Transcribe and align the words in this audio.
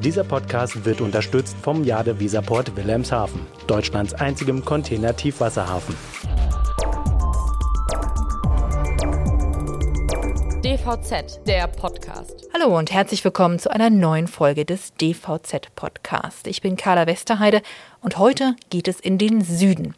Dieser 0.00 0.24
Podcast 0.24 0.84
wird 0.84 1.00
unterstützt 1.00 1.56
vom 1.62 1.84
Jade 1.84 2.18
Visaport 2.18 2.76
Wilhelmshaven, 2.76 3.46
Deutschlands 3.66 4.12
einzigem 4.14 4.64
Container-Tiefwasserhafen. 4.64 5.94
DVZ, 10.62 11.46
der 11.46 11.68
Podcast. 11.68 12.48
Hallo 12.52 12.76
und 12.76 12.92
herzlich 12.92 13.24
willkommen 13.24 13.58
zu 13.58 13.70
einer 13.70 13.90
neuen 13.90 14.26
Folge 14.26 14.64
des 14.64 14.94
DVZ 14.94 15.74
Podcast. 15.74 16.46
Ich 16.48 16.60
bin 16.60 16.76
Carla 16.76 17.06
Westerheide 17.06 17.62
und 18.00 18.18
heute 18.18 18.56
geht 18.70 18.88
es 18.88 19.00
in 19.00 19.18
den 19.18 19.42
Süden 19.42 19.94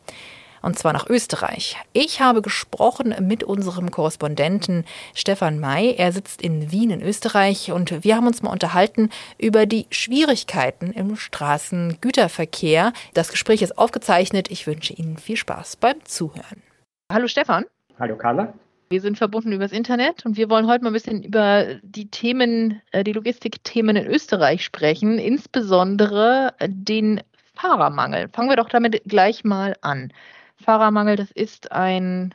und 0.66 0.76
zwar 0.76 0.92
nach 0.92 1.08
Österreich. 1.08 1.76
Ich 1.92 2.20
habe 2.20 2.42
gesprochen 2.42 3.14
mit 3.20 3.44
unserem 3.44 3.92
Korrespondenten 3.92 4.84
Stefan 5.14 5.60
May. 5.60 5.94
Er 5.96 6.10
sitzt 6.10 6.42
in 6.42 6.72
Wien 6.72 6.90
in 6.90 7.02
Österreich 7.02 7.70
und 7.70 8.02
wir 8.02 8.16
haben 8.16 8.26
uns 8.26 8.42
mal 8.42 8.50
unterhalten 8.50 9.10
über 9.38 9.64
die 9.64 9.86
Schwierigkeiten 9.90 10.90
im 10.90 11.14
Straßengüterverkehr. 11.14 12.92
Das 13.14 13.30
Gespräch 13.30 13.62
ist 13.62 13.78
aufgezeichnet. 13.78 14.50
Ich 14.50 14.66
wünsche 14.66 14.92
Ihnen 14.92 15.18
viel 15.18 15.36
Spaß 15.36 15.76
beim 15.76 16.04
Zuhören. 16.04 16.62
Hallo 17.12 17.28
Stefan. 17.28 17.64
Hallo 18.00 18.16
Carla. 18.16 18.52
Wir 18.88 19.00
sind 19.00 19.18
verbunden 19.18 19.52
übers 19.52 19.70
Internet 19.70 20.26
und 20.26 20.36
wir 20.36 20.50
wollen 20.50 20.66
heute 20.66 20.82
mal 20.82 20.90
ein 20.90 20.94
bisschen 20.94 21.22
über 21.22 21.76
die 21.82 22.10
Themen, 22.10 22.82
äh, 22.90 23.04
die 23.04 23.12
Logistikthemen 23.12 23.94
in 23.94 24.06
Österreich 24.06 24.64
sprechen, 24.64 25.18
insbesondere 25.18 26.54
den 26.66 27.20
Fahrermangel. 27.54 28.28
Fangen 28.32 28.48
wir 28.48 28.56
doch 28.56 28.68
damit 28.68 29.02
gleich 29.04 29.44
mal 29.44 29.76
an. 29.80 30.12
Fahrermangel, 30.56 31.16
das 31.16 31.30
ist 31.30 31.72
ein. 31.72 32.34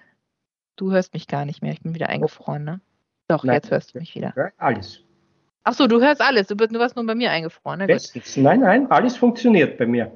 Du 0.76 0.92
hörst 0.92 1.14
mich 1.14 1.28
gar 1.28 1.46
nicht 1.46 1.62
mehr, 1.62 1.74
ich 1.74 1.82
bin 1.82 1.94
wieder 1.94 2.10
eingefroren, 2.10 2.64
ne? 2.64 2.82
Doch, 3.28 3.44
Nein, 3.44 3.56
jetzt 3.56 3.72
hörst 3.72 3.94
du 3.94 4.00
mich 4.00 4.16
wieder. 4.16 4.34
Alles. 4.58 5.04
Ach 5.64 5.74
so, 5.74 5.88
du 5.88 6.02
hörst 6.02 6.22
alles. 6.22 6.48
Du, 6.48 6.56
du 6.56 6.80
warst 6.80 6.96
nur 6.96 7.06
bei 7.06 7.16
mir 7.16 7.32
eingefroren. 7.32 7.80
Ne? 7.80 7.88
Bestens. 7.88 8.36
Nein, 8.36 8.62
nein, 8.62 8.90
alles 8.90 9.16
funktioniert 9.16 9.78
bei 9.78 9.86
mir. 9.86 10.12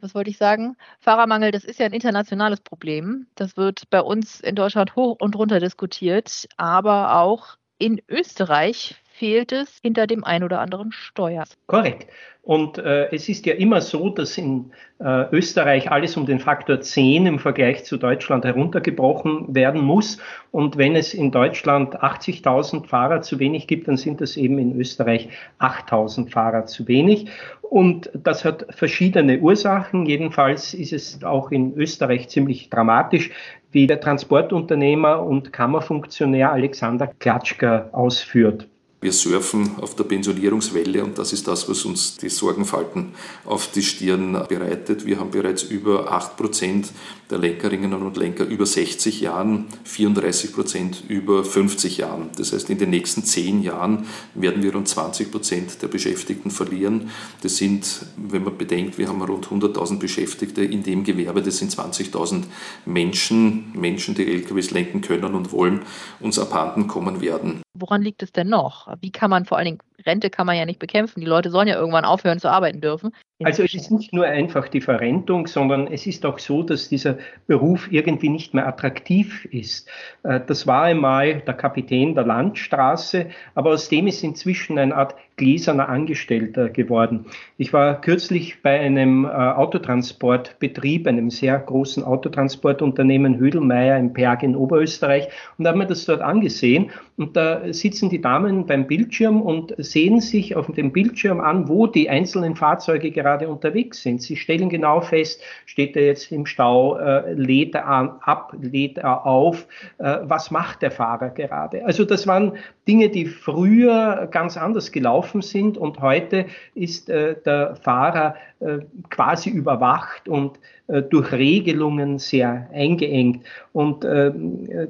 Was 0.00 0.14
wollte 0.14 0.30
ich 0.30 0.38
sagen? 0.38 0.76
Fahrermangel, 0.98 1.50
das 1.50 1.64
ist 1.64 1.78
ja 1.78 1.86
ein 1.86 1.92
internationales 1.92 2.60
Problem. 2.60 3.26
Das 3.34 3.56
wird 3.56 3.88
bei 3.90 4.00
uns 4.00 4.40
in 4.40 4.54
Deutschland 4.54 4.96
hoch 4.96 5.16
und 5.20 5.36
runter 5.36 5.60
diskutiert, 5.60 6.46
aber 6.56 7.16
auch 7.16 7.56
in 7.78 8.00
Österreich 8.08 8.94
fehlt 9.20 9.52
es 9.52 9.78
hinter 9.82 10.06
dem 10.06 10.24
ein 10.24 10.42
oder 10.42 10.60
anderen 10.60 10.92
Steuer. 10.92 11.44
Korrekt. 11.66 12.06
Und 12.42 12.78
äh, 12.78 13.14
es 13.14 13.28
ist 13.28 13.44
ja 13.44 13.52
immer 13.52 13.82
so, 13.82 14.08
dass 14.08 14.38
in 14.38 14.72
äh, 14.98 15.26
Österreich 15.30 15.90
alles 15.92 16.16
um 16.16 16.24
den 16.24 16.38
Faktor 16.38 16.80
10 16.80 17.26
im 17.26 17.38
Vergleich 17.38 17.84
zu 17.84 17.98
Deutschland 17.98 18.46
heruntergebrochen 18.46 19.54
werden 19.54 19.82
muss. 19.82 20.16
Und 20.52 20.78
wenn 20.78 20.96
es 20.96 21.12
in 21.12 21.30
Deutschland 21.30 22.00
80.000 22.00 22.86
Fahrer 22.86 23.20
zu 23.20 23.38
wenig 23.38 23.66
gibt, 23.66 23.88
dann 23.88 23.98
sind 23.98 24.22
das 24.22 24.38
eben 24.38 24.58
in 24.58 24.80
Österreich 24.80 25.28
8.000 25.58 26.30
Fahrer 26.30 26.64
zu 26.64 26.88
wenig. 26.88 27.26
Und 27.60 28.10
das 28.14 28.46
hat 28.46 28.68
verschiedene 28.70 29.38
Ursachen. 29.40 30.06
Jedenfalls 30.06 30.72
ist 30.72 30.94
es 30.94 31.22
auch 31.22 31.50
in 31.50 31.76
Österreich 31.76 32.30
ziemlich 32.30 32.70
dramatisch, 32.70 33.30
wie 33.70 33.86
der 33.86 34.00
Transportunternehmer 34.00 35.22
und 35.22 35.52
Kammerfunktionär 35.52 36.52
Alexander 36.52 37.06
Klatschka 37.06 37.90
ausführt. 37.92 38.66
Wir 39.02 39.12
surfen 39.12 39.76
auf 39.80 39.96
der 39.96 40.04
Pensionierungswelle 40.04 41.02
und 41.02 41.16
das 41.16 41.32
ist 41.32 41.48
das, 41.48 41.66
was 41.70 41.86
uns 41.86 42.18
die 42.18 42.28
Sorgenfalten 42.28 43.14
auf 43.46 43.72
die 43.72 43.80
Stirn 43.80 44.32
bereitet. 44.46 45.06
Wir 45.06 45.18
haben 45.18 45.30
bereits 45.30 45.62
über 45.62 46.12
8 46.12 46.36
Prozent 46.36 46.90
der 47.30 47.38
Lenkerinnen 47.38 47.94
und 47.94 48.18
Lenker 48.18 48.44
über 48.44 48.66
60 48.66 49.22
Jahren, 49.22 49.68
34 49.84 50.52
Prozent 50.52 51.02
über 51.08 51.44
50 51.44 51.96
Jahren. 51.96 52.28
Das 52.36 52.52
heißt, 52.52 52.68
in 52.68 52.76
den 52.76 52.90
nächsten 52.90 53.24
10 53.24 53.62
Jahren 53.62 54.04
werden 54.34 54.62
wir 54.62 54.74
rund 54.74 54.86
20 54.86 55.30
Prozent 55.30 55.80
der 55.80 55.88
Beschäftigten 55.88 56.50
verlieren. 56.50 57.08
Das 57.40 57.56
sind, 57.56 58.04
wenn 58.18 58.44
man 58.44 58.58
bedenkt, 58.58 58.98
wir 58.98 59.08
haben 59.08 59.22
rund 59.22 59.46
100.000 59.46 59.98
Beschäftigte 59.98 60.62
in 60.62 60.82
dem 60.82 61.04
Gewerbe, 61.04 61.40
das 61.40 61.56
sind 61.56 61.74
20.000 61.74 62.42
Menschen, 62.84 63.72
Menschen, 63.72 64.14
die 64.14 64.26
LKWs 64.26 64.72
lenken 64.72 65.00
können 65.00 65.34
und 65.34 65.52
wollen, 65.52 65.80
uns 66.20 66.38
abhanden 66.38 66.86
kommen 66.86 67.22
werden. 67.22 67.62
Woran 67.74 68.02
liegt 68.02 68.22
es 68.22 68.32
denn 68.32 68.48
noch? 68.48 68.88
Wie 69.00 69.12
kann 69.12 69.30
man 69.30 69.44
vor 69.44 69.56
allen 69.58 69.66
Dingen 69.66 69.78
Rente 70.04 70.30
kann 70.30 70.46
man 70.46 70.56
ja 70.56 70.66
nicht 70.66 70.78
bekämpfen. 70.78 71.20
Die 71.20 71.26
Leute 71.26 71.50
sollen 71.50 71.68
ja 71.68 71.76
irgendwann 71.76 72.04
aufhören 72.04 72.40
zu 72.40 72.50
arbeiten 72.50 72.80
dürfen. 72.80 73.12
Also 73.42 73.62
es 73.62 73.74
ist 73.74 73.90
nicht 73.90 74.12
nur 74.12 74.26
einfach 74.26 74.68
die 74.68 74.82
Verrentung, 74.82 75.46
sondern 75.46 75.86
es 75.86 76.06
ist 76.06 76.26
auch 76.26 76.38
so, 76.38 76.62
dass 76.62 76.90
dieser 76.90 77.16
Beruf 77.46 77.90
irgendwie 77.90 78.28
nicht 78.28 78.52
mehr 78.52 78.66
attraktiv 78.66 79.46
ist. 79.46 79.88
Äh, 80.24 80.40
das 80.46 80.66
war 80.66 80.82
einmal 80.82 81.40
der 81.40 81.54
Kapitän 81.54 82.14
der 82.14 82.26
Landstraße, 82.26 83.30
aber 83.54 83.70
aus 83.70 83.88
dem 83.88 84.08
ist 84.08 84.22
inzwischen 84.22 84.78
eine 84.78 84.94
Art 84.94 85.14
gläserner 85.36 85.88
Angestellter 85.88 86.68
geworden. 86.68 87.24
Ich 87.56 87.72
war 87.72 88.02
kürzlich 88.02 88.60
bei 88.62 88.78
einem 88.78 89.24
äh, 89.24 89.28
Autotransportbetrieb, 89.28 91.06
einem 91.06 91.30
sehr 91.30 91.58
großen 91.58 92.04
Autotransportunternehmen 92.04 93.38
Hödelmeier 93.38 93.98
im 93.98 94.12
Berg 94.12 94.42
in 94.42 94.54
Oberösterreich 94.54 95.28
und 95.56 95.66
habe 95.66 95.78
mir 95.78 95.86
das 95.86 96.04
dort 96.04 96.20
angesehen 96.20 96.90
und 97.16 97.36
da 97.36 97.72
sitzen 97.72 98.10
die 98.10 98.20
Damen 98.20 98.66
beim 98.66 98.86
Bildschirm 98.86 99.40
und 99.40 99.74
sehen 99.78 100.20
sich 100.20 100.56
auf 100.56 100.70
dem 100.72 100.92
Bildschirm 100.92 101.40
an, 101.40 101.68
wo 101.68 101.86
die 101.86 102.10
einzelnen 102.10 102.54
Fahrzeuge 102.54 103.10
gerade 103.10 103.29
unterwegs 103.38 104.02
sind. 104.02 104.22
Sie 104.22 104.36
stellen 104.36 104.68
genau 104.68 105.00
fest, 105.00 105.42
steht 105.66 105.96
er 105.96 106.06
jetzt 106.06 106.32
im 106.32 106.46
Stau, 106.46 106.96
äh, 106.98 107.32
lädt 107.32 107.74
er 107.74 107.86
an, 107.86 108.12
ab, 108.20 108.54
lädt 108.60 108.98
er 108.98 109.26
auf, 109.26 109.66
äh, 109.98 110.18
was 110.22 110.50
macht 110.50 110.82
der 110.82 110.90
Fahrer 110.90 111.30
gerade. 111.30 111.84
Also 111.84 112.04
das 112.04 112.26
waren 112.26 112.56
Dinge, 112.86 113.08
die 113.08 113.26
früher 113.26 114.28
ganz 114.30 114.56
anders 114.56 114.92
gelaufen 114.92 115.42
sind 115.42 115.78
und 115.78 116.00
heute 116.00 116.46
ist 116.74 117.08
äh, 117.08 117.36
der 117.44 117.76
Fahrer 117.76 118.34
äh, 118.60 118.80
quasi 119.08 119.48
überwacht 119.48 120.28
und 120.28 120.58
äh, 120.86 121.00
durch 121.00 121.32
Regelungen 121.32 122.18
sehr 122.18 122.68
eingeengt. 122.74 123.46
Und 123.72 124.04
äh, 124.04 124.32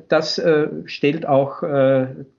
das 0.08 0.42
stellt 0.86 1.24
auch 1.26 1.62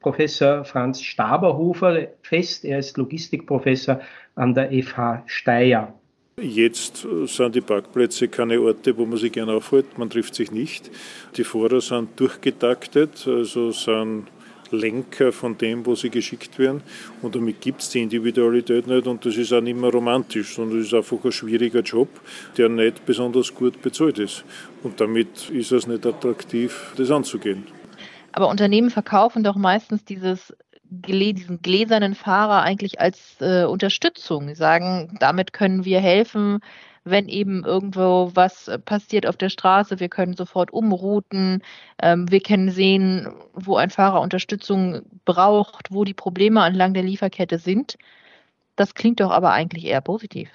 Professor 0.02 0.66
Franz 0.66 1.02
Staberhofer 1.02 2.08
fest. 2.22 2.66
Er 2.66 2.80
ist 2.80 2.98
Logistikprofessor 2.98 4.02
an 4.42 4.56
der 4.56 4.72
FH 4.72 5.24
Steyr. 5.28 5.94
Jetzt 6.42 7.06
sind 7.26 7.54
die 7.54 7.62
Parkplätze 7.62 8.28
keine 8.28 8.60
Orte, 8.60 8.98
wo 8.98 9.06
man 9.06 9.20
sich 9.20 9.32
gerne 9.32 9.54
aufhält. 9.54 10.00
Man 10.00 10.10
trifft 10.10 10.34
sich 10.34 10.52
nicht. 10.52 10.90
Die 11.38 11.44
Fahrer 11.44 11.80
sind 11.80 12.20
durchgetaktet, 12.20 13.28
also 13.28 13.72
sind 13.72 14.26
Lenker 14.72 15.32
von 15.32 15.60
dem, 15.60 15.86
wo 15.86 15.94
sie 15.94 16.10
geschickt 16.10 16.58
werden. 16.58 16.82
Und 17.22 17.36
damit 17.36 17.62
gibt 17.62 17.82
es 17.82 17.90
die 17.90 18.02
Individualität 18.02 18.88
nicht 18.88 19.06
und 19.06 19.24
das 19.26 19.38
ist 19.38 19.54
auch 19.54 19.62
nicht 19.62 19.80
mehr 19.80 19.92
romantisch, 19.92 20.56
sondern 20.56 20.80
es 20.80 20.88
ist 20.88 20.96
einfach 20.96 21.24
ein 21.24 21.32
schwieriger 21.32 21.82
Job, 21.82 22.10
der 22.58 22.70
nicht 22.70 23.06
besonders 23.06 23.54
gut 23.54 23.80
bezahlt 23.84 24.18
ist. 24.18 24.44
Und 24.82 25.00
damit 25.00 25.52
ist 25.52 25.72
es 25.72 25.86
nicht 25.86 26.04
attraktiv, 26.04 26.94
das 26.98 27.12
anzugehen. 27.12 27.68
Aber 28.32 28.48
Unternehmen 28.48 28.90
verkaufen 28.90 29.44
doch 29.44 29.58
meistens 29.58 30.04
dieses 30.06 30.56
diesen 30.92 31.62
gläsernen 31.62 32.16
Fahrer 32.16 32.64
eigentlich 32.64 33.00
als 33.00 33.38
äh, 33.40 33.64
Unterstützung. 33.64 34.50
Sie 34.50 34.56
sagen, 34.56 35.18
damit 35.20 35.54
können 35.54 35.86
wir 35.86 36.02
helfen, 36.02 36.60
wenn 37.04 37.30
eben 37.30 37.64
irgendwo 37.64 38.32
was 38.36 38.70
passiert 38.86 39.26
auf 39.26 39.38
der 39.38 39.50
Straße, 39.50 40.00
wir 40.00 40.10
können 40.10 40.36
sofort 40.36 40.72
umrouten, 40.72 41.64
ähm, 42.02 42.30
wir 42.30 42.42
können 42.42 42.70
sehen, 42.70 43.34
wo 43.54 43.78
ein 43.78 43.90
Fahrer 43.90 44.22
Unterstützung 44.22 45.02
braucht, 45.26 45.92
wo 45.92 46.04
die 46.04 46.14
Probleme 46.14 46.66
entlang 46.66 46.94
der 46.94 47.04
Lieferkette 47.04 47.58
sind. 47.58 47.98
Das 48.76 48.94
klingt 48.94 49.20
doch 49.22 49.32
aber 49.32 49.52
eigentlich 49.52 49.86
eher 49.86 50.02
positiv. 50.02 50.50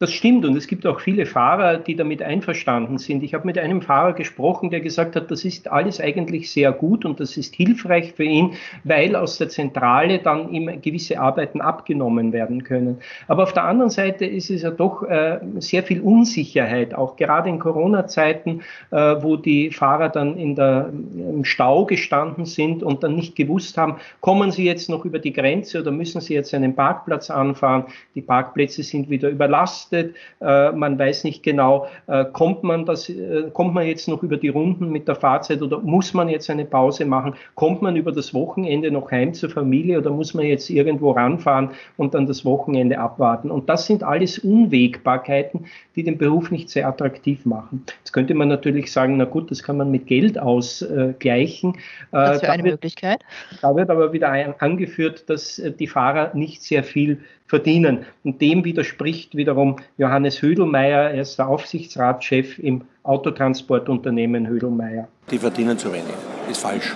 Das 0.00 0.12
stimmt 0.12 0.44
und 0.44 0.56
es 0.56 0.68
gibt 0.68 0.86
auch 0.86 1.00
viele 1.00 1.26
Fahrer, 1.26 1.78
die 1.78 1.96
damit 1.96 2.22
einverstanden 2.22 2.98
sind. 2.98 3.24
Ich 3.24 3.34
habe 3.34 3.44
mit 3.44 3.58
einem 3.58 3.82
Fahrer 3.82 4.12
gesprochen, 4.12 4.70
der 4.70 4.78
gesagt 4.78 5.16
hat, 5.16 5.28
das 5.28 5.44
ist 5.44 5.66
alles 5.66 6.00
eigentlich 6.00 6.52
sehr 6.52 6.70
gut 6.70 7.04
und 7.04 7.18
das 7.18 7.36
ist 7.36 7.56
hilfreich 7.56 8.12
für 8.12 8.22
ihn, 8.22 8.52
weil 8.84 9.16
aus 9.16 9.38
der 9.38 9.48
Zentrale 9.48 10.20
dann 10.20 10.52
ihm 10.52 10.80
gewisse 10.82 11.18
Arbeiten 11.18 11.60
abgenommen 11.60 12.32
werden 12.32 12.62
können. 12.62 12.98
Aber 13.26 13.42
auf 13.42 13.52
der 13.52 13.64
anderen 13.64 13.90
Seite 13.90 14.24
ist 14.24 14.50
es 14.50 14.62
ja 14.62 14.70
doch 14.70 15.02
äh, 15.02 15.40
sehr 15.58 15.82
viel 15.82 16.00
Unsicherheit, 16.00 16.94
auch 16.94 17.16
gerade 17.16 17.48
in 17.48 17.58
Corona-Zeiten, 17.58 18.60
äh, 18.92 18.96
wo 18.96 19.34
die 19.34 19.72
Fahrer 19.72 20.10
dann 20.10 20.36
in 20.36 20.54
der, 20.54 20.92
im 20.92 21.42
Stau 21.42 21.86
gestanden 21.86 22.44
sind 22.44 22.84
und 22.84 23.02
dann 23.02 23.16
nicht 23.16 23.34
gewusst 23.34 23.76
haben, 23.76 23.96
kommen 24.20 24.52
sie 24.52 24.64
jetzt 24.64 24.88
noch 24.88 25.04
über 25.04 25.18
die 25.18 25.32
Grenze 25.32 25.80
oder 25.80 25.90
müssen 25.90 26.20
sie 26.20 26.34
jetzt 26.34 26.54
einen 26.54 26.76
Parkplatz 26.76 27.30
anfahren. 27.30 27.86
Die 28.14 28.22
Parkplätze 28.22 28.84
sind 28.84 29.10
wieder 29.10 29.28
überlastet 29.28 29.87
belastet. 29.88 30.16
Äh, 30.40 30.72
man 30.72 30.98
weiß 30.98 31.24
nicht 31.24 31.42
genau, 31.42 31.86
äh, 32.06 32.24
kommt 32.32 32.62
man 32.62 32.84
das, 32.84 33.08
äh, 33.08 33.50
kommt 33.52 33.74
man 33.74 33.86
jetzt 33.86 34.08
noch 34.08 34.22
über 34.22 34.36
die 34.36 34.48
Runden 34.48 34.90
mit 34.90 35.08
der 35.08 35.16
Fahrzeit 35.16 35.62
oder 35.62 35.80
muss 35.80 36.14
man 36.14 36.28
jetzt 36.28 36.50
eine 36.50 36.64
Pause 36.64 37.04
machen? 37.04 37.34
Kommt 37.54 37.82
man 37.82 37.96
über 37.96 38.12
das 38.12 38.34
Wochenende 38.34 38.90
noch 38.90 39.10
heim 39.10 39.34
zur 39.34 39.50
Familie 39.50 39.98
oder 39.98 40.10
muss 40.10 40.34
man 40.34 40.46
jetzt 40.46 40.70
irgendwo 40.70 41.12
ranfahren 41.12 41.70
und 41.96 42.14
dann 42.14 42.26
das 42.26 42.44
Wochenende 42.44 42.98
abwarten? 42.98 43.50
Und 43.50 43.68
das 43.68 43.86
sind 43.86 44.02
alles 44.02 44.38
Unwägbarkeiten, 44.38 45.66
die 45.96 46.02
den 46.02 46.18
Beruf 46.18 46.50
nicht 46.50 46.70
sehr 46.70 46.88
attraktiv 46.88 47.44
machen. 47.44 47.84
Jetzt 47.98 48.12
könnte 48.12 48.34
man 48.34 48.48
natürlich 48.48 48.92
sagen, 48.92 49.16
na 49.16 49.24
gut, 49.24 49.50
das 49.50 49.62
kann 49.62 49.76
man 49.76 49.90
mit 49.90 50.06
Geld 50.06 50.38
ausgleichen. 50.38 51.76
Was 52.10 52.40
für 52.40 52.50
eine 52.50 52.64
wird, 52.64 52.74
Möglichkeit? 52.74 53.20
Da 53.60 53.74
wird 53.74 53.90
aber 53.90 54.12
wieder 54.12 54.28
angeführt, 54.60 55.28
dass 55.28 55.60
die 55.78 55.86
Fahrer 55.86 56.34
nicht 56.34 56.62
sehr 56.62 56.84
viel 56.84 57.20
verdienen. 57.48 58.04
Und 58.22 58.40
dem 58.40 58.64
widerspricht 58.64 59.34
wiederum 59.34 59.76
Johannes 59.96 60.40
Hödelmeier, 60.40 61.10
er 61.10 61.22
ist 61.22 61.38
der 61.38 61.48
Aufsichtsratschef 61.48 62.58
im 62.58 62.82
Autotransportunternehmen 63.02 64.46
Hödelmeier. 64.46 65.08
Die 65.30 65.38
verdienen 65.38 65.78
zu 65.78 65.92
wenig, 65.92 66.14
ist 66.50 66.60
falsch. 66.60 66.94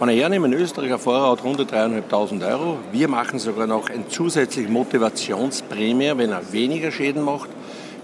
Wenn 0.00 0.10
ich 0.10 0.20
hernehme, 0.20 0.46
ein 0.46 0.98
Fahrer 0.98 1.32
hat 1.32 1.44
rund 1.44 1.60
3.500 1.60 2.50
Euro. 2.52 2.78
Wir 2.92 3.08
machen 3.08 3.38
sogar 3.38 3.66
noch 3.66 3.90
eine 3.90 4.06
zusätzliche 4.08 4.70
Motivationsprämie, 4.70 6.12
wenn 6.16 6.30
er 6.30 6.52
weniger 6.52 6.90
Schäden 6.90 7.22
macht, 7.22 7.48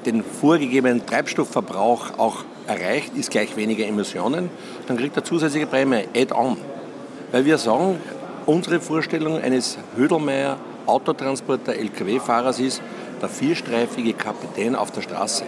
den 0.05 0.23
vorgegebenen 0.23 1.07
Treibstoffverbrauch 1.07 2.19
auch 2.19 2.45
erreicht, 2.67 3.17
ist 3.17 3.31
gleich 3.31 3.57
weniger 3.57 3.87
Emissionen, 3.87 4.51
dann 4.87 4.97
kriegt 4.97 5.17
er 5.17 5.25
zusätzliche 5.25 5.67
Prämie, 5.67 6.05
add-on. 6.17 6.57
Weil 7.33 7.45
wir 7.45 7.59
sagen, 7.59 7.97
unsere 8.45 8.81
Vorstellung 8.81 9.39
eines 9.39 9.79
Hödelmeier 9.97 10.59
Autotransporter 10.87 11.75
LKW-Fahrers 11.75 12.61
ist 12.61 12.83
der 13.21 13.29
vierstreifige 13.29 14.13
Kapitän 14.13 14.75
auf 14.75 14.91
der 14.91 15.03
Straße. 15.03 15.45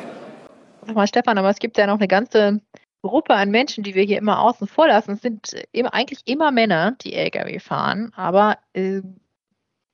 Sag 0.86 0.94
mal, 0.94 1.06
Stefan, 1.06 1.38
aber 1.38 1.50
es 1.50 1.58
gibt 1.58 1.78
ja 1.78 1.86
noch 1.86 1.98
eine 1.98 2.08
ganze 2.08 2.60
Gruppe 3.02 3.34
an 3.34 3.50
Menschen, 3.50 3.84
die 3.84 3.94
wir 3.94 4.04
hier 4.04 4.18
immer 4.18 4.40
außen 4.40 4.66
vor 4.66 4.88
lassen. 4.88 5.12
Es 5.12 5.22
sind 5.22 5.54
eigentlich 5.92 6.22
immer 6.26 6.50
Männer, 6.50 6.92
die 7.02 7.14
Lkw 7.14 7.58
fahren. 7.58 8.12
Aber 8.14 8.58
äh, 8.72 9.02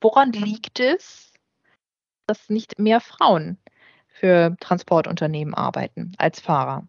woran 0.01 0.33
liegt 0.33 0.81
es, 0.81 1.33
dass 2.27 2.49
nicht 2.49 2.79
mehr 2.79 3.01
Frauen 3.01 3.59
für 4.07 4.57
Transportunternehmen 4.61 5.55
arbeiten 5.55 6.13
als 6.19 6.41
Fahrer? 6.41 6.87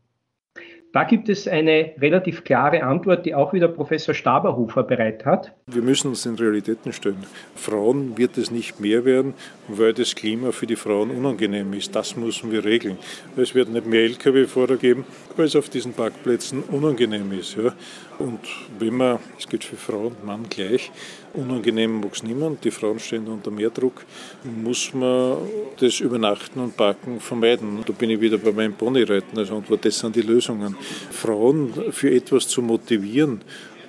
Da 0.94 1.06
gibt 1.06 1.28
es 1.28 1.48
eine 1.48 1.90
relativ 2.00 2.44
klare 2.44 2.84
Antwort, 2.84 3.26
die 3.26 3.34
auch 3.34 3.52
wieder 3.52 3.68
Professor 3.68 4.14
Staberhofer 4.14 4.84
bereit 4.84 5.26
hat. 5.26 5.52
Wir 5.66 5.82
müssen 5.82 6.10
uns 6.10 6.24
in 6.28 6.36
Realitäten 6.36 6.94
stellen. 6.94 7.26
Frauen 7.56 8.16
wird 8.16 8.38
es 8.38 8.52
nicht 8.52 8.80
mehr 8.80 9.04
werden, 9.04 9.34
weil 9.68 9.94
das 9.94 10.14
Klima 10.14 10.52
für 10.52 10.68
die 10.68 10.76
Frauen 10.76 11.10
unangenehm 11.10 11.74
ist. 11.74 11.96
Das 11.96 12.16
müssen 12.16 12.52
wir 12.52 12.64
regeln. 12.64 13.00
Es 13.36 13.56
wird 13.56 13.70
nicht 13.70 13.88
mehr 13.88 14.04
Lkw-Fahrer 14.04 14.78
geben, 14.78 15.04
weil 15.36 15.48
es 15.48 15.56
auf 15.56 15.68
diesen 15.68 15.94
Parkplätzen 15.94 16.62
unangenehm 16.62 17.32
ist. 17.32 17.56
Ja. 17.56 17.74
Und 18.20 18.40
wenn 18.80 18.96
man, 18.96 19.20
es 19.38 19.48
geht 19.48 19.64
für 19.64 19.76
Frau 19.76 20.08
und 20.08 20.24
Mann 20.24 20.48
gleich, 20.50 20.92
unangenehm 21.34 22.00
mag 22.00 22.14
es 22.14 22.24
niemand, 22.24 22.64
die 22.64 22.72
Frauen 22.72 23.00
stehen 23.00 23.28
unter 23.28 23.52
mehr 23.52 23.70
Druck, 23.70 24.06
muss 24.44 24.94
man 24.94 25.38
das 25.80 26.00
Übernachten 26.00 26.60
und 26.60 26.78
Parken 26.78 27.20
vermeiden. 27.20 27.84
Da 27.86 27.94
bin 27.94 28.10
ich 28.12 28.22
wieder 28.22 28.38
bei 28.38 28.52
meinem 28.52 28.74
Ponyreiten 28.74 29.38
als 29.38 29.52
Antwort, 29.52 29.84
das 29.86 29.98
sind 29.98 30.16
die 30.16 30.22
Lösungen. 30.22 30.76
Frauen 31.12 31.74
für 31.92 32.12
etwas 32.12 32.48
zu 32.48 32.62
motivieren, 32.62 33.42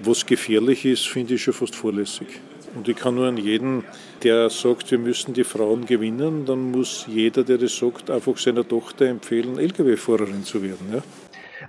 was 0.03 0.25
gefährlich 0.25 0.85
ist, 0.85 1.07
finde 1.07 1.35
ich 1.35 1.43
schon 1.43 1.55
fast 1.55 1.77
vorlässig. 1.77 2.29
Und 2.75 2.89
ich 2.89 2.97
kann 2.97 3.15
nur 3.15 3.27
an 3.27 3.37
jeden, 3.37 3.85
der 4.23 4.51
sagt, 4.51 4.91
wir 4.91 4.99
müssen 4.99 5.33
die 5.33 5.45
Frauen 5.45 5.87
gewinnen, 5.87 6.45
dann 6.45 6.73
muss 6.73 7.07
jeder, 7.09 7.45
der 7.45 7.59
das 7.59 7.77
sagt, 7.77 8.11
einfach 8.11 8.37
seiner 8.37 8.67
Tochter 8.67 9.07
empfehlen, 9.07 9.59
Lkw-Fahrerin 9.59 10.43
zu 10.45 10.63
werden. 10.63 10.89
Ja? 10.93 11.03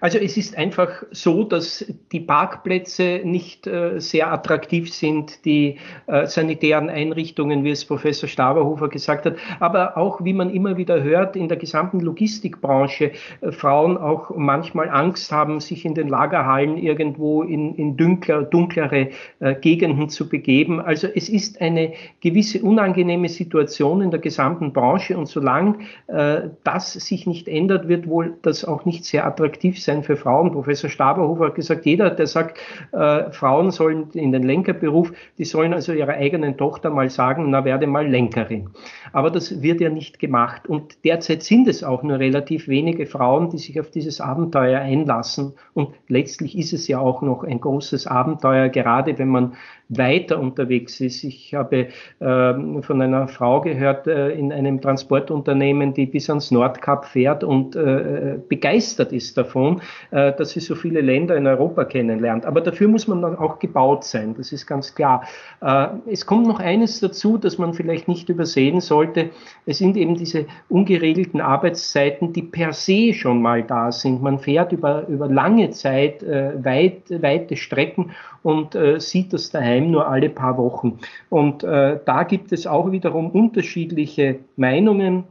Also 0.01 0.18
es 0.18 0.38
ist 0.38 0.57
einfach 0.57 1.03
so, 1.12 1.44
dass 1.44 1.86
die 2.12 2.19
Parkplätze 2.19 3.21
nicht 3.24 3.68
äh, 3.68 4.00
sehr 4.00 4.31
attraktiv 4.31 4.94
sind, 4.94 5.45
die 5.45 5.77
äh, 6.07 6.27
sanitären 6.27 6.89
Einrichtungen, 6.89 7.63
wie 7.63 7.71
es 7.71 7.86
Professor 7.86 8.27
Staberhofer 8.27 8.89
gesagt 8.89 9.25
hat, 9.25 9.36
aber 9.59 9.97
auch, 9.97 10.24
wie 10.24 10.33
man 10.33 10.50
immer 10.50 10.77
wieder 10.77 11.01
hört, 11.01 11.36
in 11.36 11.47
der 11.47 11.57
gesamten 11.57 12.00
Logistikbranche 12.00 13.12
äh, 13.42 13.51
Frauen 13.51 13.97
auch 13.97 14.31
manchmal 14.36 14.89
Angst 14.89 15.31
haben, 15.31 15.59
sich 15.59 15.86
in 15.86 15.95
den 15.95 16.07
Lagerhallen 16.07 16.77
irgendwo 16.77 17.44
in, 17.44 17.75
in 17.75 17.98
dunkler, 17.98 18.44
dunklere 18.44 19.09
äh, 19.39 19.56
Gegenden 19.56 20.09
zu 20.09 20.27
begeben. 20.27 20.81
Also 20.81 21.07
es 21.13 21.30
ist 21.30 21.62
eine 21.62 21.94
gewisse 22.21 22.62
unangenehme 22.62 23.30
Situation 23.30 24.01
in 24.01 24.12
der 24.12 24.19
gesamten 24.19 24.74
Branche 24.74 25.18
und 25.18 25.27
solange 25.27 25.77
äh, 26.07 26.50
das 26.63 26.94
sich 26.94 27.27
nicht 27.27 27.48
ändert, 27.48 27.88
wird 27.88 28.07
wohl 28.07 28.38
das 28.41 28.65
auch 28.65 28.86
nicht 28.86 29.06
sehr 29.06 29.25
attraktiv 29.25 29.81
sein 29.81 29.85
für 30.04 30.18
Frauen. 30.18 30.52
Professor 30.52 30.90
Staberhofer 30.90 31.46
hat 31.46 31.56
gesagt, 31.56 31.86
jeder, 31.86 32.10
der 32.10 32.28
sagt, 32.28 32.58
äh, 32.92 33.32
Frauen 33.32 33.72
sollen 33.72 34.10
in 34.14 34.32
den 34.32 34.44
Lenkerberuf, 34.44 35.12
die 35.38 35.46
sollen 35.46 35.74
also 35.74 35.94
ihrer 35.94 36.14
eigenen 36.14 36.58
Tochter 36.58 36.90
mal 36.90 37.10
sagen, 37.10 37.50
na 37.50 37.66
werde 37.66 37.88
mal 37.88 38.08
Lenkerin. 38.08 38.70
Aber 39.14 39.32
das 39.32 39.62
wird 39.62 39.82
ja 39.82 39.90
nicht 39.90 40.20
gemacht. 40.20 40.68
Und 40.68 41.04
derzeit 41.04 41.44
sind 41.44 41.68
es 41.68 41.84
auch 41.84 42.04
nur 42.04 42.20
relativ 42.20 42.68
wenige 42.68 43.06
Frauen, 43.06 43.50
die 43.50 43.58
sich 43.58 43.80
auf 43.80 43.90
dieses 43.92 44.22
Abenteuer 44.22 44.80
einlassen. 44.80 45.54
Und 45.74 45.90
letztlich 46.08 46.58
ist 46.58 46.74
es 46.74 46.88
ja 46.88 47.00
auch 47.00 47.22
noch 47.22 47.44
ein 47.44 47.60
großes 47.60 48.08
Abenteuer, 48.08 48.70
gerade 48.70 49.18
wenn 49.18 49.30
man 49.30 49.54
weiter 49.90 50.40
unterwegs 50.40 51.00
ist. 51.00 51.24
Ich 51.24 51.54
habe 51.54 51.88
äh, 52.20 52.82
von 52.82 53.02
einer 53.02 53.28
Frau 53.28 53.62
gehört 53.62 54.08
äh, 54.08 54.30
in 54.30 54.52
einem 54.52 54.82
Transportunternehmen, 54.82 55.94
die 55.94 56.08
bis 56.08 56.30
ans 56.30 56.52
Nordkap 56.52 57.06
fährt 57.06 57.44
und 57.44 57.76
äh, 57.76 58.38
begeistert 58.50 59.12
ist 59.12 59.38
davon, 59.38 59.75
äh, 60.12 60.33
dass 60.33 60.51
sie 60.51 60.60
so 60.60 60.75
viele 60.75 61.01
Länder 61.01 61.36
in 61.36 61.48
Europa 61.48 61.86
kennenlernt. 61.86 62.45
Aber 62.45 62.62
dafür 62.62 62.88
muss 62.88 63.07
man 63.07 63.22
dann 63.22 63.38
auch 63.38 63.60
gebaut 63.60 64.04
sein, 64.04 64.36
das 64.38 64.51
ist 64.51 64.66
ganz 64.66 64.95
klar. 64.95 65.24
Äh, 65.62 65.88
es 66.12 66.25
kommt 66.25 66.48
noch 66.48 66.60
eines 66.60 67.00
dazu, 67.00 67.38
das 67.38 67.57
man 67.57 67.74
vielleicht 67.74 68.07
nicht 68.07 68.30
übersehen 68.30 68.81
sollte. 68.81 69.30
Es 69.66 69.77
sind 69.77 69.98
eben 69.98 70.16
diese 70.16 70.45
ungeregelten 70.69 71.42
Arbeitszeiten, 71.42 72.33
die 72.33 72.44
per 72.44 72.74
se 72.74 73.13
schon 73.13 73.42
mal 73.42 73.63
da 73.63 73.92
sind. 73.92 74.22
Man 74.22 74.39
fährt 74.39 74.72
über, 74.72 75.07
über 75.07 75.27
lange 75.27 75.72
Zeit 75.72 76.24
äh, 76.24 76.63
weit, 76.63 77.10
weite 77.10 77.56
Strecken 77.56 78.12
und 78.44 78.77
sieht 78.98 79.33
das 79.33 79.50
daheim 79.50 79.89
nur 79.89 80.07
alle 80.07 80.30
paar 80.30 80.60
Wochen. 80.60 81.00
Und 81.30 81.63
da 81.63 82.24
gibt 82.27 82.51
es 82.51 82.68
auch 82.68 82.92
wiederum 82.92 83.31
unterschiedliche 83.31 84.38
Meinungen. 84.56 85.24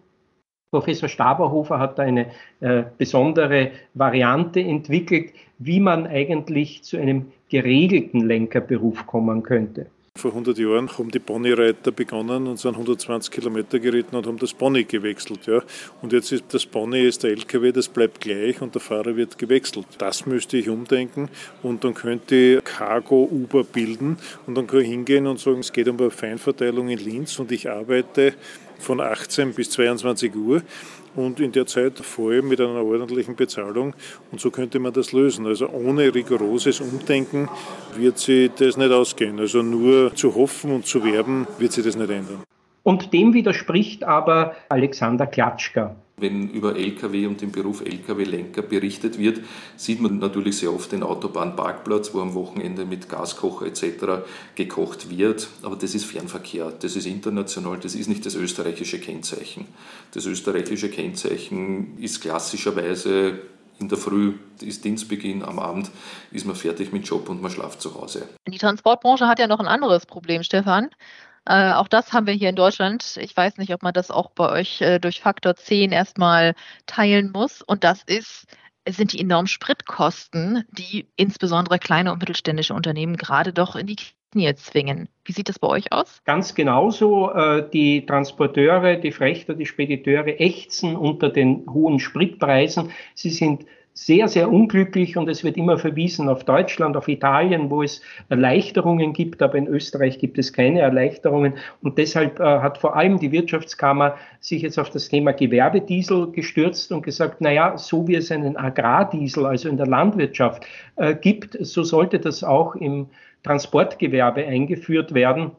Professor 0.74 1.08
Staberhofer 1.08 1.78
hat 1.78 2.00
da 2.00 2.02
eine 2.02 2.26
äh, 2.58 2.82
besondere 2.98 3.70
Variante 3.94 4.58
entwickelt, 4.58 5.32
wie 5.58 5.78
man 5.78 6.04
eigentlich 6.04 6.82
zu 6.82 6.96
einem 6.96 7.26
geregelten 7.48 8.26
Lenkerberuf 8.26 9.06
kommen 9.06 9.44
könnte. 9.44 9.86
Vor 10.16 10.30
100 10.30 10.56
Jahren 10.58 10.88
haben 10.96 11.10
die 11.10 11.18
Ponyreiter 11.18 11.90
begonnen 11.90 12.46
und 12.46 12.58
sind 12.58 12.74
120 12.74 13.32
Kilometer 13.32 13.80
geritten 13.80 14.14
und 14.14 14.26
haben 14.28 14.38
das 14.38 14.54
Pony 14.54 14.84
gewechselt. 14.84 15.46
Ja. 15.46 15.60
Und 16.02 16.12
jetzt 16.12 16.30
ist 16.30 16.44
das 16.54 16.66
Pony 16.66 17.00
ist 17.02 17.24
der 17.24 17.30
LKW, 17.30 17.72
das 17.72 17.88
bleibt 17.88 18.20
gleich 18.20 18.60
und 18.62 18.74
der 18.74 18.80
Fahrer 18.80 19.16
wird 19.16 19.38
gewechselt. 19.38 19.86
Das 19.98 20.24
müsste 20.24 20.56
ich 20.56 20.68
umdenken 20.68 21.28
und 21.64 21.82
dann 21.82 21.94
könnte 21.94 22.34
ich 22.34 22.64
Cargo-Uber 22.64 23.64
bilden 23.64 24.16
und 24.46 24.56
dann 24.56 24.68
kann 24.68 24.80
ich 24.80 24.88
hingehen 24.88 25.26
und 25.26 25.40
sagen, 25.40 25.58
es 25.58 25.72
geht 25.72 25.88
um 25.88 25.98
eine 25.98 26.10
Feinverteilung 26.10 26.88
in 26.88 26.98
Linz 26.98 27.38
und 27.40 27.50
ich 27.50 27.68
arbeite 27.68 28.34
von 28.78 29.00
18 29.00 29.54
bis 29.54 29.70
22 29.70 30.34
Uhr 30.34 30.62
und 31.16 31.40
in 31.40 31.52
der 31.52 31.66
Zeit 31.66 31.98
vorher 31.98 32.42
mit 32.42 32.60
einer 32.60 32.84
ordentlichen 32.84 33.36
Bezahlung. 33.36 33.94
Und 34.32 34.40
so 34.40 34.50
könnte 34.50 34.78
man 34.78 34.92
das 34.92 35.12
lösen. 35.12 35.46
Also 35.46 35.68
ohne 35.68 36.14
rigoroses 36.14 36.80
Umdenken 36.80 37.48
wird 37.96 38.18
sich 38.18 38.50
das 38.58 38.76
nicht 38.76 38.92
ausgehen. 38.92 39.38
Also 39.38 39.62
nur 39.62 40.14
zu 40.14 40.34
hoffen 40.34 40.72
und 40.72 40.86
zu 40.86 41.04
werben 41.04 41.46
wird 41.58 41.72
sich 41.72 41.84
das 41.84 41.96
nicht 41.96 42.10
ändern. 42.10 42.42
Und 42.84 43.12
dem 43.12 43.32
widerspricht 43.32 44.04
aber 44.04 44.54
Alexander 44.68 45.26
Klatschka. 45.26 45.96
Wenn 46.16 46.48
über 46.50 46.76
Lkw 46.76 47.26
und 47.26 47.40
den 47.40 47.50
Beruf 47.50 47.80
Lkw-Lenker 47.80 48.62
berichtet 48.62 49.18
wird, 49.18 49.40
sieht 49.76 50.00
man 50.00 50.18
natürlich 50.18 50.58
sehr 50.58 50.72
oft 50.72 50.92
den 50.92 51.02
Autobahnparkplatz, 51.02 52.14
wo 52.14 52.20
am 52.20 52.34
Wochenende 52.34 52.84
mit 52.84 53.08
Gaskocher 53.08 53.66
etc. 53.66 54.22
gekocht 54.54 55.10
wird. 55.10 55.48
Aber 55.62 55.74
das 55.74 55.94
ist 55.94 56.04
Fernverkehr, 56.04 56.72
das 56.78 56.94
ist 56.94 57.06
international, 57.06 57.78
das 57.78 57.96
ist 57.96 58.06
nicht 58.06 58.24
das 58.26 58.36
österreichische 58.36 59.00
Kennzeichen. 59.00 59.66
Das 60.12 60.26
österreichische 60.26 60.88
Kennzeichen 60.88 61.98
ist 61.98 62.20
klassischerweise 62.20 63.40
in 63.80 63.88
der 63.88 63.98
Früh 63.98 64.34
ist 64.60 64.84
Dienstbeginn, 64.84 65.42
am 65.42 65.58
Abend 65.58 65.90
ist 66.30 66.46
man 66.46 66.54
fertig 66.54 66.92
mit 66.92 67.08
Job 67.08 67.28
und 67.28 67.42
man 67.42 67.50
schlaft 67.50 67.80
zu 67.80 68.00
Hause. 68.00 68.28
Die 68.46 68.58
Transportbranche 68.58 69.26
hat 69.26 69.40
ja 69.40 69.48
noch 69.48 69.58
ein 69.58 69.66
anderes 69.66 70.06
Problem, 70.06 70.44
Stefan. 70.44 70.90
Äh, 71.46 71.72
auch 71.72 71.88
das 71.88 72.12
haben 72.12 72.26
wir 72.26 72.34
hier 72.34 72.48
in 72.48 72.56
Deutschland. 72.56 73.18
Ich 73.20 73.36
weiß 73.36 73.58
nicht, 73.58 73.72
ob 73.74 73.82
man 73.82 73.92
das 73.92 74.10
auch 74.10 74.30
bei 74.30 74.50
euch 74.50 74.80
äh, 74.80 74.98
durch 74.98 75.20
Faktor 75.20 75.56
10 75.56 75.92
erstmal 75.92 76.54
teilen 76.86 77.32
muss. 77.32 77.62
Und 77.62 77.84
das 77.84 78.02
ist, 78.02 78.46
sind 78.88 79.12
die 79.12 79.20
enormen 79.20 79.46
Spritkosten, 79.46 80.64
die 80.70 81.06
insbesondere 81.16 81.78
kleine 81.78 82.12
und 82.12 82.18
mittelständische 82.18 82.74
Unternehmen 82.74 83.16
gerade 83.16 83.52
doch 83.52 83.76
in 83.76 83.86
die 83.86 83.96
Knie 84.32 84.54
zwingen. 84.54 85.08
Wie 85.24 85.32
sieht 85.32 85.48
das 85.48 85.58
bei 85.58 85.68
euch 85.68 85.92
aus? 85.92 86.22
Ganz 86.24 86.54
genauso. 86.54 87.30
Äh, 87.30 87.68
die 87.70 88.06
Transporteure, 88.06 88.96
die 88.96 89.12
Frechter, 89.12 89.54
die 89.54 89.66
Spediteure 89.66 90.40
ächzen 90.40 90.96
unter 90.96 91.28
den 91.28 91.66
hohen 91.70 92.00
Spritpreisen. 92.00 92.90
Sie 93.14 93.30
sind 93.30 93.66
sehr, 93.96 94.26
sehr 94.26 94.50
unglücklich 94.50 95.16
und 95.16 95.28
es 95.28 95.44
wird 95.44 95.56
immer 95.56 95.78
verwiesen 95.78 96.28
auf 96.28 96.42
Deutschland, 96.42 96.96
auf 96.96 97.06
Italien, 97.06 97.70
wo 97.70 97.84
es 97.84 98.02
Erleichterungen 98.28 99.12
gibt, 99.12 99.40
aber 99.40 99.54
in 99.56 99.68
Österreich 99.68 100.18
gibt 100.18 100.36
es 100.36 100.52
keine 100.52 100.80
Erleichterungen 100.80 101.54
und 101.80 101.96
deshalb 101.96 102.40
äh, 102.40 102.42
hat 102.42 102.78
vor 102.78 102.96
allem 102.96 103.20
die 103.20 103.30
Wirtschaftskammer 103.30 104.16
sich 104.40 104.62
jetzt 104.62 104.80
auf 104.80 104.90
das 104.90 105.08
Thema 105.08 105.32
Gewerbediesel 105.32 106.32
gestürzt 106.32 106.90
und 106.90 107.02
gesagt, 107.02 107.36
na 107.38 107.52
ja, 107.52 107.78
so 107.78 108.08
wie 108.08 108.16
es 108.16 108.32
einen 108.32 108.56
Agrardiesel, 108.56 109.46
also 109.46 109.68
in 109.68 109.76
der 109.76 109.86
Landwirtschaft 109.86 110.66
äh, 110.96 111.14
gibt, 111.14 111.56
so 111.60 111.84
sollte 111.84 112.18
das 112.18 112.42
auch 112.42 112.74
im 112.74 113.06
Transportgewerbe 113.44 114.44
eingeführt 114.44 115.14
werden. 115.14 115.52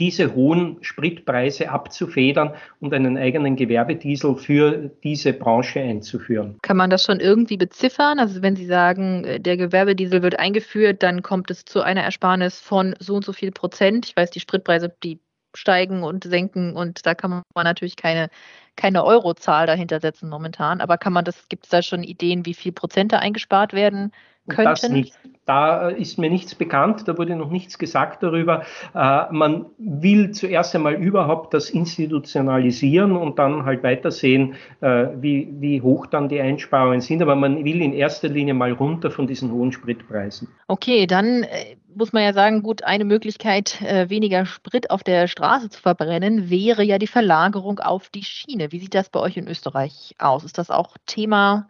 Diese 0.00 0.34
hohen 0.34 0.78
Spritpreise 0.80 1.70
abzufedern 1.70 2.54
und 2.80 2.94
einen 2.94 3.16
eigenen 3.16 3.56
Gewerbediesel 3.56 4.36
für 4.36 4.90
diese 5.04 5.32
Branche 5.32 5.80
einzuführen. 5.80 6.58
Kann 6.62 6.76
man 6.76 6.90
das 6.90 7.04
schon 7.04 7.20
irgendwie 7.20 7.56
beziffern? 7.56 8.18
Also 8.18 8.42
wenn 8.42 8.56
Sie 8.56 8.66
sagen, 8.66 9.24
äh, 9.24 9.40
der 9.40 9.56
Gewerbediesel 9.56 10.22
wird 10.22 10.38
eingeführt, 10.38 11.02
dann 11.02 11.22
kommt 11.22 11.50
es 11.50 11.64
zu 11.64 11.82
einer 11.82 12.02
Ersparnis 12.02 12.58
von 12.58 12.94
so 12.98 13.16
und 13.16 13.24
so 13.24 13.32
viel 13.32 13.52
Prozent. 13.52 14.06
Ich 14.06 14.16
weiß, 14.16 14.30
die 14.30 14.40
Spritpreise, 14.40 14.94
die 15.02 15.20
steigen 15.54 16.02
und 16.02 16.24
senken 16.24 16.76
und 16.76 17.06
da 17.06 17.14
kann 17.14 17.30
man 17.30 17.64
natürlich 17.64 17.96
keine, 17.96 18.28
keine 18.76 19.04
Eurozahl 19.04 19.66
dahinter 19.66 20.00
setzen 20.00 20.28
momentan. 20.28 20.80
Aber 20.80 20.98
kann 20.98 21.12
man 21.12 21.24
das, 21.24 21.48
gibt 21.48 21.64
es 21.64 21.70
da 21.70 21.82
schon 21.82 22.02
Ideen, 22.02 22.46
wie 22.46 22.54
viel 22.54 22.72
Prozente 22.72 23.18
eingespart 23.18 23.72
werden 23.72 24.12
könnten? 24.48 24.70
Das 24.70 24.88
nicht. 24.88 25.18
Da 25.44 25.88
ist 25.88 26.18
mir 26.18 26.30
nichts 26.30 26.54
bekannt, 26.54 27.08
da 27.08 27.18
wurde 27.18 27.34
noch 27.34 27.50
nichts 27.50 27.76
gesagt 27.76 28.22
darüber. 28.22 28.64
Äh, 28.94 29.24
man 29.32 29.66
will 29.78 30.30
zuerst 30.30 30.72
einmal 30.74 30.94
überhaupt 30.94 31.52
das 31.52 31.70
institutionalisieren 31.70 33.16
und 33.16 33.40
dann 33.40 33.64
halt 33.64 33.82
weitersehen, 33.82 34.54
äh, 34.80 35.08
wie, 35.16 35.48
wie 35.58 35.80
hoch 35.80 36.06
dann 36.06 36.28
die 36.28 36.40
Einsparungen 36.40 37.00
sind. 37.00 37.22
Aber 37.22 37.34
man 37.34 37.64
will 37.64 37.82
in 37.82 37.92
erster 37.92 38.28
Linie 38.28 38.54
mal 38.54 38.70
runter 38.70 39.10
von 39.10 39.26
diesen 39.26 39.50
hohen 39.50 39.72
Spritpreisen. 39.72 40.46
Okay, 40.68 41.08
dann 41.08 41.42
äh, 41.42 41.71
muss 42.02 42.12
man 42.12 42.24
ja 42.24 42.32
sagen, 42.32 42.62
gut, 42.62 42.82
eine 42.82 43.04
Möglichkeit, 43.04 43.80
weniger 43.80 44.44
Sprit 44.44 44.90
auf 44.90 45.04
der 45.04 45.28
Straße 45.28 45.70
zu 45.70 45.80
verbrennen, 45.80 46.50
wäre 46.50 46.82
ja 46.82 46.98
die 46.98 47.06
Verlagerung 47.06 47.78
auf 47.78 48.08
die 48.10 48.24
Schiene. 48.24 48.72
Wie 48.72 48.80
sieht 48.80 48.94
das 48.94 49.08
bei 49.08 49.20
euch 49.20 49.36
in 49.36 49.46
Österreich 49.46 50.16
aus? 50.18 50.42
Ist 50.42 50.58
das 50.58 50.70
auch 50.70 50.96
Thema 51.06 51.68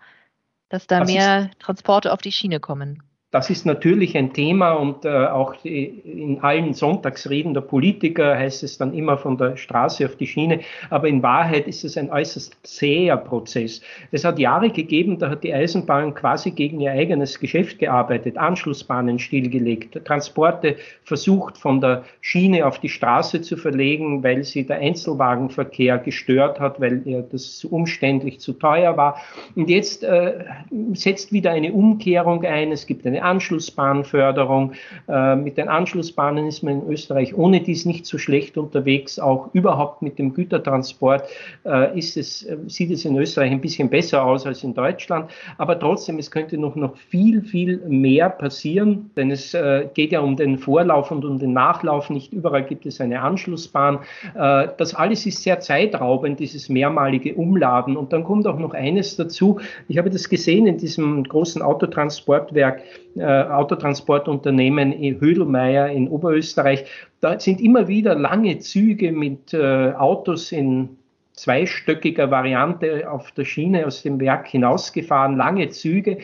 dass 0.73 0.87
da 0.87 1.01
das 1.01 1.09
mehr 1.09 1.51
Transporte 1.59 2.15
auf 2.15 2.23
die 2.23 2.33
Schiene 2.33 2.59
kommen. 2.59 3.03
Das 3.33 3.49
ist 3.49 3.65
natürlich 3.65 4.15
ein 4.15 4.35
Thema 4.35 4.73
und 4.73 5.07
äh, 5.07 5.09
auch 5.09 5.55
in 5.65 6.41
allen 6.43 6.75
Sonntagsreden 6.75 7.55
der 7.55 7.63
Politiker 7.63 8.37
heißt 8.37 8.63
es 8.63 8.77
dann 8.77 8.93
immer 8.93 9.17
von 9.17 9.39
der 9.39 9.57
Straße 9.57 10.05
auf 10.05 10.17
die 10.17 10.27
Schiene. 10.27 10.61
Aber 10.91 11.09
in 11.09 11.23
Wahrheit 11.23 11.67
ist 11.67 11.83
es 11.83 11.97
ein 11.97 12.11
äußerst 12.11 12.59
zäher 12.63 13.17
Prozess. 13.17 13.81
Es 14.11 14.27
hat 14.27 14.39
Jahre 14.39 14.69
gegeben, 14.69 15.19
da 15.19 15.31
hat 15.31 15.45
die 15.45 15.55
Eisenbahn 15.55 16.13
quasi 16.13 16.51
gegen 16.51 16.79
ihr 16.81 16.93
eigenes 16.93 17.41
Geschäft 17.41 17.79
gearbeitet, 17.79 18.37
Anschlussbahnen 18.37 19.19
stillgelegt, 19.19 20.05
Transporte 20.05 20.77
versucht 21.03 21.57
von 21.57 21.81
der 21.81 22.05
Schiene 22.21 22.67
auf 22.67 22.81
die 22.81 22.91
Straße 22.91 23.41
zu 23.41 23.57
verlegen, 23.57 24.23
weil 24.23 24.45
sie 24.45 24.67
der 24.67 24.77
Einzelwagenverkehr 24.77 25.97
gestört 25.97 26.61
hat, 26.61 26.83
weil 26.83 27.01
ihr 27.07 27.23
das 27.23 27.57
zu 27.57 27.73
umständlich, 27.73 28.41
zu 28.41 28.53
teuer 28.53 28.99
war. 28.99 29.17
Und 29.57 29.71
jetzt 29.71 30.05
äh, 30.05 30.45
setzt 30.93 31.33
wieder 31.33 31.53
eine 31.53 31.73
Umkehrung 31.73 32.45
ein. 32.45 32.73
Es 32.73 32.87
gibt 32.87 33.07
eine 33.07 33.22
Anschlussbahnförderung. 33.23 34.73
Äh, 35.09 35.37
mit 35.37 35.57
den 35.57 35.69
Anschlussbahnen 35.69 36.47
ist 36.47 36.63
man 36.63 36.83
in 36.83 36.89
Österreich 36.89 37.35
ohne 37.35 37.61
dies 37.61 37.85
nicht 37.85 38.07
so 38.07 38.19
schlecht 38.19 38.59
unterwegs. 38.59 39.19
Auch 39.19 39.49
überhaupt 39.53 40.03
mit 40.03 40.19
dem 40.19 40.35
Gütertransport 40.35 41.29
äh, 41.65 41.99
ist 41.99 42.17
es, 42.17 42.45
äh, 42.45 42.57
sieht 42.67 42.91
es 42.91 43.05
in 43.05 43.17
Österreich 43.17 43.53
ein 43.53 43.61
bisschen 43.61 43.89
besser 43.89 44.25
aus 44.25 44.47
als 44.47 44.65
in 44.65 44.75
Deutschland. 44.75 45.31
Aber 45.59 45.79
trotzdem, 45.79 46.19
es 46.19 46.31
könnte 46.31 46.59
noch, 46.59 46.77
noch 46.77 46.97
viel, 46.97 47.43
viel 47.43 47.79
mehr 47.87 48.31
passieren, 48.31 49.11
denn 49.17 49.31
es 49.31 49.57
geht 49.95 50.13
ja 50.13 50.21
um 50.21 50.37
den 50.37 50.59
Vorlauf 50.59 51.11
und 51.11 51.25
um 51.25 51.39
den 51.39 51.53
Nachlauf. 51.53 52.11
Nicht 52.11 52.33
überall 52.33 52.65
gibt 52.65 52.87
es 52.87 53.01
eine 53.01 53.21
Anschlussbahn. 53.21 53.99
Das 54.35 54.95
alles 54.95 55.27
ist 55.27 55.43
sehr 55.43 55.61
zeitraubend, 55.61 56.41
dieses 56.41 56.69
mehrmalige 56.69 57.35
Umladen. 57.35 57.97
Und 57.97 58.13
dann 58.13 58.25
kommt 58.25 58.47
auch 58.47 58.59
noch 58.59 58.75
eines 58.75 59.17
dazu. 59.17 59.61
Ich 59.89 59.99
habe 59.99 60.11
das 60.11 60.29
gesehen 60.29 60.67
in 60.67 60.79
diesem 60.79 61.25
großen 61.25 61.63
Autotransportwerk 61.63 62.83
äh, 63.17 63.25
Autotransportunternehmen 63.25 64.93
in 64.93 65.21
Hödelmeier 65.21 65.89
in 65.89 66.09
Oberösterreich. 66.09 66.85
Da 67.21 67.39
sind 67.39 67.61
immer 67.61 67.89
wieder 67.89 68.15
lange 68.15 68.59
Züge 68.59 69.13
mit 69.13 69.53
äh, 69.55 69.93
Autos 69.93 70.53
in 70.53 70.97
zweistöckiger 71.35 72.31
Variante 72.31 73.11
auf 73.11 73.33
der 73.33 73.45
Schiene 73.45 73.87
aus 73.87 74.03
dem 74.03 74.21
Werk 74.21 74.49
hinausgefahren, 74.49 75.37
lange 75.37 75.71
Züge. 75.71 76.19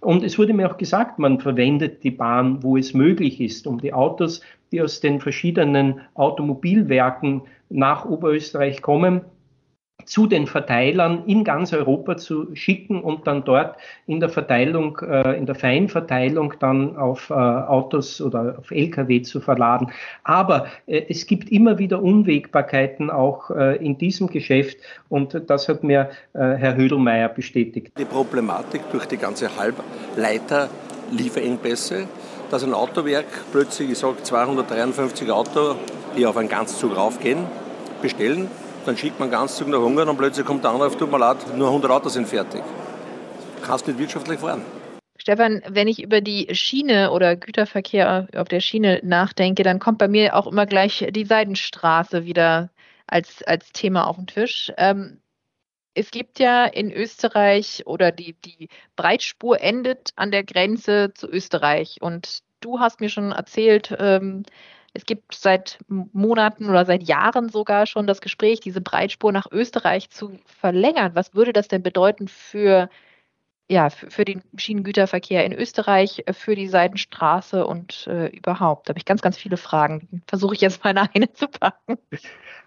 Und 0.00 0.24
es 0.24 0.38
wurde 0.38 0.54
mir 0.54 0.70
auch 0.70 0.78
gesagt, 0.78 1.18
man 1.18 1.38
verwendet 1.40 2.02
die 2.02 2.10
Bahn, 2.10 2.62
wo 2.62 2.76
es 2.76 2.94
möglich 2.94 3.40
ist, 3.40 3.66
um 3.66 3.80
die 3.80 3.92
Autos, 3.92 4.40
die 4.72 4.80
aus 4.80 5.00
den 5.00 5.20
verschiedenen 5.20 6.00
Automobilwerken 6.14 7.42
nach 7.68 8.04
Oberösterreich 8.04 8.82
kommen, 8.82 9.22
zu 10.04 10.26
den 10.26 10.46
Verteilern 10.46 11.22
in 11.26 11.44
ganz 11.44 11.72
Europa 11.72 12.16
zu 12.16 12.54
schicken 12.54 13.02
und 13.02 13.26
dann 13.26 13.44
dort 13.44 13.76
in 14.06 14.20
der 14.20 14.28
Verteilung, 14.28 14.98
äh, 14.98 15.36
in 15.36 15.46
der 15.46 15.54
Feinverteilung 15.54 16.52
dann 16.60 16.96
auf 16.96 17.30
äh, 17.30 17.34
Autos 17.34 18.20
oder 18.20 18.56
auf 18.58 18.70
Lkw 18.70 19.22
zu 19.22 19.40
verladen. 19.40 19.90
Aber 20.24 20.66
äh, 20.86 21.04
es 21.08 21.26
gibt 21.26 21.50
immer 21.50 21.78
wieder 21.78 22.02
Unwägbarkeiten 22.02 23.08
auch 23.10 23.48
in 23.50 23.96
diesem 23.98 24.28
Geschäft 24.28 24.78
und 25.08 25.42
das 25.48 25.68
hat 25.68 25.82
mir 25.84 26.10
Herr 26.32 26.76
Hödelmeier 26.76 27.28
bestätigt. 27.28 27.92
Die 27.98 28.04
Problematik 28.04 28.82
durch 28.92 29.06
die 29.06 29.16
ganze 29.16 29.48
Halbleiter-Lieferengpässe, 29.56 32.06
dass 32.50 32.62
ein 32.64 32.74
Autowerk 32.74 33.24
plötzlich, 33.52 33.90
ich 33.90 33.98
sage 33.98 34.22
253 34.22 35.30
Auto, 35.30 35.76
die 36.16 36.26
auf 36.26 36.36
einen 36.36 36.48
Ganzzug 36.48 36.96
raufgehen, 36.96 37.44
bestellen 38.02 38.48
dann 38.84 38.96
schickt 38.96 39.18
man 39.18 39.30
ganz 39.30 39.56
Zug 39.56 39.68
nach 39.68 39.78
Ungarn 39.78 40.08
und 40.08 40.16
plötzlich 40.16 40.46
kommt 40.46 40.64
der 40.64 40.70
Anruf, 40.70 40.96
tut 40.96 41.10
mir 41.10 41.18
leid, 41.18 41.38
nur 41.56 41.68
100 41.68 41.90
Autos 41.90 42.14
sind 42.14 42.28
fertig. 42.28 42.62
Kannst 43.62 43.86
nicht 43.86 43.98
wirtschaftlich 43.98 44.38
fahren. 44.38 44.62
Stefan, 45.16 45.62
wenn 45.68 45.88
ich 45.88 46.02
über 46.02 46.20
die 46.20 46.54
Schiene 46.54 47.10
oder 47.10 47.36
Güterverkehr 47.36 48.28
auf 48.36 48.48
der 48.48 48.60
Schiene 48.60 49.00
nachdenke, 49.02 49.62
dann 49.62 49.78
kommt 49.78 49.98
bei 49.98 50.08
mir 50.08 50.36
auch 50.36 50.46
immer 50.46 50.66
gleich 50.66 51.06
die 51.10 51.24
Seidenstraße 51.24 52.24
wieder 52.24 52.70
als, 53.06 53.42
als 53.44 53.72
Thema 53.72 54.06
auf 54.06 54.16
den 54.16 54.26
Tisch. 54.26 54.72
Ähm, 54.76 55.20
es 55.94 56.10
gibt 56.10 56.40
ja 56.40 56.64
in 56.66 56.92
Österreich 56.92 57.84
oder 57.86 58.10
die, 58.10 58.34
die 58.44 58.68
Breitspur 58.96 59.60
endet 59.60 60.10
an 60.16 60.32
der 60.32 60.42
Grenze 60.42 61.12
zu 61.14 61.28
Österreich. 61.28 61.98
Und 62.00 62.40
du 62.60 62.80
hast 62.80 63.00
mir 63.00 63.08
schon 63.08 63.30
erzählt, 63.30 63.94
ähm, 63.98 64.42
es 64.94 65.06
gibt 65.06 65.34
seit 65.34 65.78
Monaten 65.88 66.70
oder 66.70 66.86
seit 66.86 67.02
Jahren 67.02 67.48
sogar 67.48 67.86
schon 67.86 68.06
das 68.06 68.20
Gespräch, 68.20 68.60
diese 68.60 68.80
Breitspur 68.80 69.32
nach 69.32 69.50
Österreich 69.50 70.08
zu 70.10 70.38
verlängern. 70.46 71.14
Was 71.14 71.34
würde 71.34 71.52
das 71.52 71.68
denn 71.68 71.82
bedeuten 71.82 72.28
für, 72.28 72.88
ja, 73.74 73.90
für, 73.90 74.24
den 74.24 74.40
Schienengüterverkehr 74.56 75.44
in 75.44 75.52
Österreich, 75.52 76.22
für 76.30 76.54
die 76.54 76.68
Seidenstraße 76.68 77.66
und 77.66 78.06
äh, 78.06 78.28
überhaupt? 78.28 78.88
Da 78.88 78.90
habe 78.90 78.98
ich 78.98 79.04
ganz, 79.04 79.20
ganz 79.20 79.36
viele 79.36 79.56
Fragen. 79.56 80.22
Versuche 80.28 80.54
ich 80.54 80.60
jetzt 80.60 80.84
mal 80.84 80.90
in 80.90 80.98
eine 80.98 81.32
zu 81.32 81.48
packen. 81.48 81.98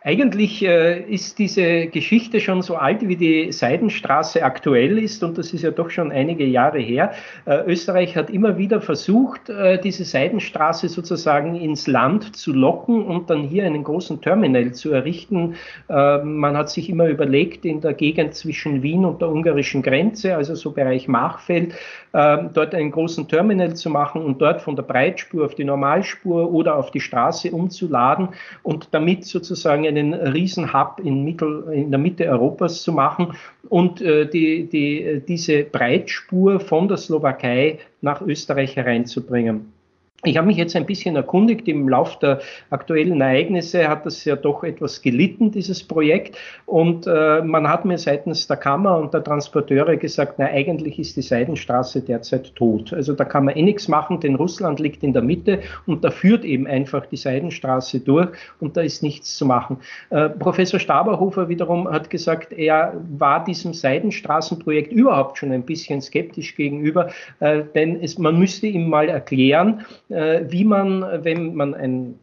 Eigentlich 0.03 0.63
äh, 0.63 1.01
ist 1.01 1.39
diese 1.39 1.87
Geschichte 1.87 2.39
schon 2.39 2.61
so 2.61 2.75
alt, 2.75 3.07
wie 3.07 3.15
die 3.15 3.51
Seidenstraße 3.51 4.43
aktuell 4.43 4.99
ist, 4.99 5.23
und 5.23 5.37
das 5.37 5.53
ist 5.53 5.63
ja 5.63 5.71
doch 5.71 5.89
schon 5.89 6.11
einige 6.11 6.45
Jahre 6.45 6.79
her. 6.79 7.13
Äh, 7.45 7.63
Österreich 7.65 8.15
hat 8.15 8.29
immer 8.29 8.57
wieder 8.57 8.79
versucht, 8.79 9.49
äh, 9.49 9.81
diese 9.81 10.05
Seidenstraße 10.05 10.87
sozusagen 10.87 11.55
ins 11.55 11.87
Land 11.87 12.35
zu 12.35 12.53
locken 12.53 13.03
und 13.03 13.29
dann 13.29 13.43
hier 13.43 13.65
einen 13.65 13.83
großen 13.83 14.21
Terminal 14.21 14.71
zu 14.73 14.91
errichten. 14.91 15.55
Äh, 15.89 16.19
man 16.19 16.55
hat 16.55 16.69
sich 16.69 16.89
immer 16.89 17.07
überlegt, 17.07 17.65
in 17.65 17.81
der 17.81 17.93
Gegend 17.93 18.35
zwischen 18.35 18.83
Wien 18.83 19.03
und 19.03 19.21
der 19.21 19.29
ungarischen 19.29 19.81
Grenze, 19.81 20.35
also 20.35 20.53
so 20.53 20.71
Bereich 20.97 21.07
Machfeld, 21.07 21.73
äh, 22.13 22.37
dort 22.53 22.73
einen 22.73 22.91
großen 22.91 23.27
Terminal 23.27 23.75
zu 23.75 23.89
machen 23.89 24.21
und 24.23 24.41
dort 24.41 24.61
von 24.61 24.75
der 24.75 24.83
Breitspur 24.83 25.45
auf 25.45 25.55
die 25.55 25.63
Normalspur 25.63 26.51
oder 26.51 26.75
auf 26.75 26.91
die 26.91 26.99
Straße 26.99 27.51
umzuladen 27.51 28.29
und 28.63 28.89
damit 28.91 29.25
sozusagen 29.25 29.85
eine 29.85 29.97
einen 29.97 30.13
Riesenhub 30.13 31.01
in, 31.03 31.23
Mittel, 31.23 31.65
in 31.71 31.91
der 31.91 31.99
Mitte 31.99 32.25
Europas 32.25 32.83
zu 32.83 32.91
machen 32.91 33.33
und 33.69 34.01
äh, 34.01 34.27
die, 34.27 34.67
die, 34.67 35.21
diese 35.27 35.63
Breitspur 35.63 36.59
von 36.59 36.87
der 36.87 36.97
Slowakei 36.97 37.79
nach 38.01 38.21
Österreich 38.21 38.75
hereinzubringen. 38.75 39.76
Ich 40.23 40.35
habe 40.35 40.47
mich 40.47 40.57
jetzt 40.57 40.75
ein 40.75 40.87
bisschen 40.87 41.15
erkundigt. 41.15 41.67
Im 41.67 41.87
Lauf 41.87 42.17
der 42.17 42.39
aktuellen 42.71 43.21
Ereignisse 43.21 43.87
hat 43.87 44.03
das 44.03 44.25
ja 44.25 44.35
doch 44.35 44.63
etwas 44.63 45.03
gelitten, 45.03 45.51
dieses 45.51 45.83
Projekt. 45.83 46.35
Und 46.65 47.05
äh, 47.05 47.43
man 47.43 47.69
hat 47.69 47.85
mir 47.85 47.99
seitens 47.99 48.47
der 48.47 48.57
Kammer 48.57 48.97
und 48.97 49.13
der 49.13 49.23
Transporteure 49.23 49.95
gesagt, 49.95 50.39
na, 50.39 50.45
eigentlich 50.45 50.97
ist 50.97 51.17
die 51.17 51.21
Seidenstraße 51.21 52.01
derzeit 52.01 52.55
tot. 52.55 52.93
Also 52.93 53.13
da 53.13 53.25
kann 53.25 53.45
man 53.45 53.55
eh 53.55 53.61
nichts 53.61 53.87
machen, 53.87 54.19
denn 54.19 54.33
Russland 54.33 54.79
liegt 54.79 55.03
in 55.03 55.13
der 55.13 55.21
Mitte 55.21 55.59
und 55.85 56.03
da 56.03 56.09
führt 56.09 56.43
eben 56.45 56.65
einfach 56.65 57.05
die 57.05 57.17
Seidenstraße 57.17 57.99
durch 57.99 58.29
und 58.59 58.75
da 58.75 58.81
ist 58.81 59.03
nichts 59.03 59.37
zu 59.37 59.45
machen. 59.45 59.77
Äh, 60.09 60.29
Professor 60.29 60.79
Staberhofer 60.79 61.47
wiederum 61.47 61.87
hat 61.87 62.09
gesagt, 62.09 62.53
er 62.53 62.99
war 63.19 63.45
diesem 63.45 63.75
Seidenstraßenprojekt 63.75 64.91
überhaupt 64.91 65.37
schon 65.37 65.51
ein 65.51 65.63
bisschen 65.63 66.01
skeptisch 66.01 66.55
gegenüber, 66.55 67.11
äh, 67.39 67.61
denn 67.75 68.01
es, 68.01 68.17
man 68.17 68.39
müsste 68.39 68.65
ihm 68.65 68.89
mal 68.89 69.09
erklären, 69.09 69.85
wie 70.09 70.63
man, 70.63 71.23
wenn 71.23 71.55
man 71.55 71.73
ein 71.73 72.19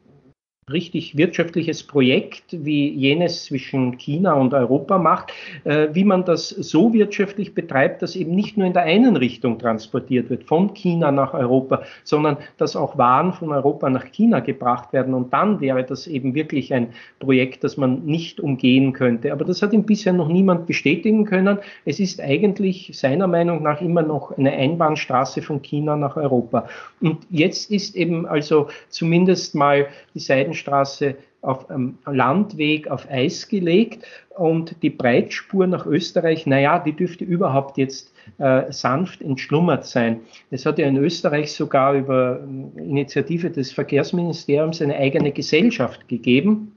richtig 0.71 1.17
wirtschaftliches 1.17 1.83
Projekt, 1.83 2.45
wie 2.51 2.89
jenes 2.89 3.45
zwischen 3.45 3.99
China 3.99 4.33
und 4.35 4.55
Europa 4.55 4.99
macht, 4.99 5.33
äh, 5.65 5.89
wie 5.93 6.05
man 6.05 6.25
das 6.25 6.49
so 6.49 6.93
wirtschaftlich 6.95 7.55
betreibt, 7.55 8.01
dass 8.01 8.17
eben 8.17 8.35
nicht 8.35 8.57
nur 8.57 8.67
in 8.67 8.73
der 8.73 8.85
einen 8.85 9.17
Richtung 9.17 9.59
transportiert 9.59 10.31
wird, 10.31 10.45
von 10.45 10.73
China 10.73 11.11
nach 11.11 11.35
Europa, 11.35 11.83
sondern 12.03 12.39
dass 12.57 12.77
auch 12.77 12.97
Waren 12.97 13.33
von 13.35 13.51
Europa 13.51 13.91
nach 13.91 14.11
China 14.11 14.41
gebracht 14.41 14.93
werden. 14.93 15.13
Und 15.13 15.33
dann 15.33 15.61
wäre 15.61 15.85
das 15.85 16.07
eben 16.07 16.35
wirklich 16.35 16.73
ein 16.73 16.89
Projekt, 17.19 17.63
das 17.63 17.77
man 17.77 18.05
nicht 18.07 18.41
umgehen 18.41 18.95
könnte. 18.95 19.33
Aber 19.33 19.45
das 19.45 19.61
hat 19.61 19.73
ihm 19.73 19.85
bisher 19.85 20.15
noch 20.15 20.29
niemand 20.29 20.67
bestätigen 20.67 21.27
können. 21.27 21.59
Es 21.85 22.01
ist 22.01 22.21
eigentlich 22.21 22.91
seiner 22.95 23.27
Meinung 23.27 23.63
nach 23.63 23.83
immer 23.83 24.03
noch 24.03 24.37
eine 24.39 24.53
Einbahnstraße 24.53 25.43
von 25.43 25.61
China 25.61 25.97
nach 25.97 26.17
Europa. 26.17 26.69
Und 27.03 27.19
jetzt 27.31 27.71
ist 27.71 27.97
eben 27.97 28.25
also 28.27 28.69
zumindest 28.89 29.55
mal 29.55 29.89
die 30.15 30.21
Seiten 30.21 30.54
Seidenstraße 30.55 31.17
auf 31.43 31.69
einem 31.69 31.99
Landweg 32.07 32.89
auf 32.89 33.11
Eis 33.11 33.49
gelegt 33.49 34.07
und 34.31 34.77
die 34.83 34.91
Breitspur 34.91 35.67
nach 35.67 35.85
Österreich, 35.85 36.47
naja, 36.47 36.79
die 36.79 36.93
dürfte 36.93 37.25
überhaupt 37.25 37.77
jetzt 37.77 38.15
äh, 38.39 38.73
sanft 38.73 39.21
entschlummert 39.21 39.85
sein. 39.85 40.21
Es 40.51 40.65
hat 40.65 40.79
ja 40.79 40.87
in 40.87 40.97
Österreich 40.97 41.53
sogar 41.53 41.95
über 41.95 42.41
Initiative 42.77 43.51
des 43.51 43.73
Verkehrsministeriums 43.73 44.81
eine 44.81 44.97
eigene 44.97 45.33
Gesellschaft 45.33 46.09
gegeben, 46.09 46.73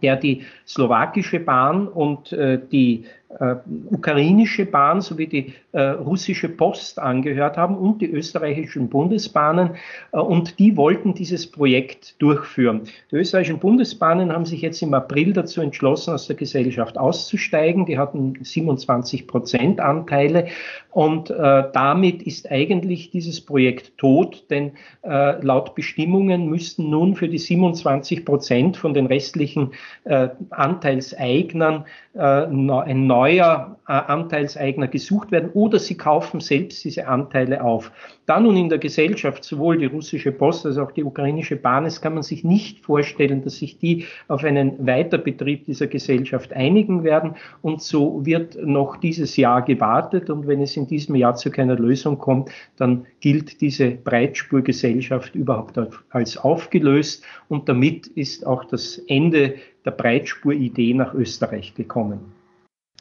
der 0.00 0.16
die 0.16 0.42
slowakische 0.66 1.40
Bahn 1.40 1.86
und 1.88 2.32
äh, 2.32 2.58
die 2.72 3.04
äh, 3.40 3.56
ukrainische 3.90 4.64
Bahn 4.64 5.02
sowie 5.02 5.26
die 5.26 5.52
äh, 5.72 5.80
russische 5.80 6.48
Post 6.48 6.98
angehört 6.98 7.58
haben 7.58 7.76
und 7.76 8.00
die 8.00 8.10
österreichischen 8.10 8.88
Bundesbahnen. 8.88 9.72
Äh, 10.12 10.18
und 10.18 10.58
die 10.58 10.78
wollten 10.78 11.12
dieses 11.12 11.46
Projekt 11.46 12.20
durchführen. 12.22 12.82
Die 13.10 13.16
österreichischen 13.16 13.58
Bundesbahnen 13.58 14.32
haben 14.32 14.46
sich 14.46 14.62
jetzt 14.62 14.80
im 14.80 14.94
April 14.94 15.34
dazu 15.34 15.60
entschlossen, 15.60 16.14
aus 16.14 16.26
der 16.26 16.36
Gesellschaft 16.36 16.96
auszusteigen. 16.96 17.84
Die 17.84 17.98
hatten 17.98 18.34
27 18.40 19.26
Prozent 19.26 19.80
Anteile. 19.80 20.46
Und 20.90 21.28
äh, 21.28 21.64
damit 21.72 22.22
ist 22.22 22.50
eigentlich 22.50 23.10
dieses 23.10 23.42
Projekt 23.42 23.98
tot, 23.98 24.46
denn 24.48 24.72
äh, 25.02 25.40
laut 25.44 25.74
Bestimmungen 25.74 26.48
müssten 26.48 26.88
nun 26.88 27.14
für 27.14 27.28
die 27.28 27.38
27 27.38 28.24
Prozent 28.24 28.78
von 28.78 28.94
den 28.94 29.06
restlichen 29.06 29.72
äh, 30.04 30.28
Anteilseignern 30.50 31.84
ein 32.14 33.06
neuer 33.18 33.76
Anteilseigner 33.84 34.86
gesucht 34.86 35.32
werden 35.32 35.50
oder 35.52 35.80
sie 35.80 35.96
kaufen 35.96 36.38
selbst 36.40 36.84
diese 36.84 37.08
Anteile 37.08 37.64
auf. 37.64 37.90
Da 38.26 38.38
nun 38.38 38.56
in 38.56 38.68
der 38.68 38.78
Gesellschaft 38.78 39.42
sowohl 39.42 39.78
die 39.78 39.86
russische 39.86 40.30
Post 40.30 40.66
als 40.66 40.78
auch 40.78 40.92
die 40.92 41.02
ukrainische 41.02 41.56
Bahn 41.56 41.84
ist, 41.84 42.00
kann 42.00 42.14
man 42.14 42.22
sich 42.22 42.44
nicht 42.44 42.84
vorstellen, 42.84 43.42
dass 43.42 43.56
sich 43.56 43.78
die 43.78 44.04
auf 44.28 44.44
einen 44.44 44.86
Weiterbetrieb 44.86 45.64
dieser 45.64 45.88
Gesellschaft 45.88 46.52
einigen 46.52 47.02
werden. 47.02 47.34
Und 47.60 47.82
so 47.82 48.24
wird 48.24 48.56
noch 48.64 48.96
dieses 48.98 49.36
Jahr 49.36 49.62
gewartet. 49.62 50.30
Und 50.30 50.46
wenn 50.46 50.60
es 50.60 50.76
in 50.76 50.86
diesem 50.86 51.16
Jahr 51.16 51.34
zu 51.34 51.50
keiner 51.50 51.76
Lösung 51.76 52.18
kommt, 52.18 52.50
dann 52.76 53.06
gilt 53.18 53.60
diese 53.60 53.90
Breitspurgesellschaft 53.90 55.34
überhaupt 55.34 55.80
als 56.10 56.36
aufgelöst. 56.36 57.24
Und 57.48 57.68
damit 57.68 58.06
ist 58.06 58.46
auch 58.46 58.64
das 58.64 58.98
Ende 59.08 59.54
der 59.84 59.90
Breitspuridee 59.92 60.94
nach 60.94 61.14
Österreich 61.14 61.74
gekommen. 61.74 62.37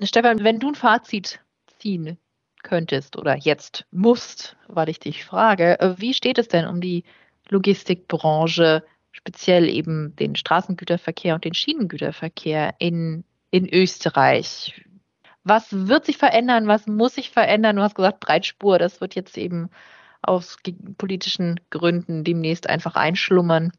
Stefan, 0.04 0.44
wenn 0.44 0.60
du 0.60 0.70
ein 0.70 0.76
Fazit 0.76 1.40
ziehen 1.80 2.18
könntest 2.64 3.18
oder 3.18 3.36
jetzt 3.36 3.86
musst, 3.92 4.58
weil 4.68 4.90
ich 4.90 5.00
dich 5.00 5.26
frage, 5.26 5.80
äh, 5.80 5.96
wie 5.98 6.14
steht 6.14 6.38
es 6.38 6.48
denn 6.48 6.68
um 6.68 6.82
die 6.82 7.04
Logistikbranche, 7.50 8.84
speziell 9.12 9.70
eben 9.70 10.16
den 10.18 10.36
Straßengüterverkehr 10.36 11.36
und 11.36 11.46
den 11.46 11.54
Schienengüterverkehr 11.54 12.76
in, 12.80 13.24
in 13.52 13.68
Österreich? 13.72 14.86
Was 15.44 15.88
wird 15.88 16.06
sich 16.06 16.18
verändern? 16.18 16.68
Was 16.68 16.88
muss 16.88 17.16
sich 17.16 17.32
verändern? 17.32 17.78
Du 17.78 17.82
hast 17.82 17.96
gesagt, 17.96 18.20
Breitspur, 18.20 18.80
das 18.80 19.02
wird 19.02 19.16
jetzt 19.16 19.38
eben 19.38 19.70
aus 20.22 20.58
politischen 20.98 21.60
Gründen 21.70 22.24
demnächst 22.24 22.68
einfach 22.68 22.96
einschlummern. 22.96 23.72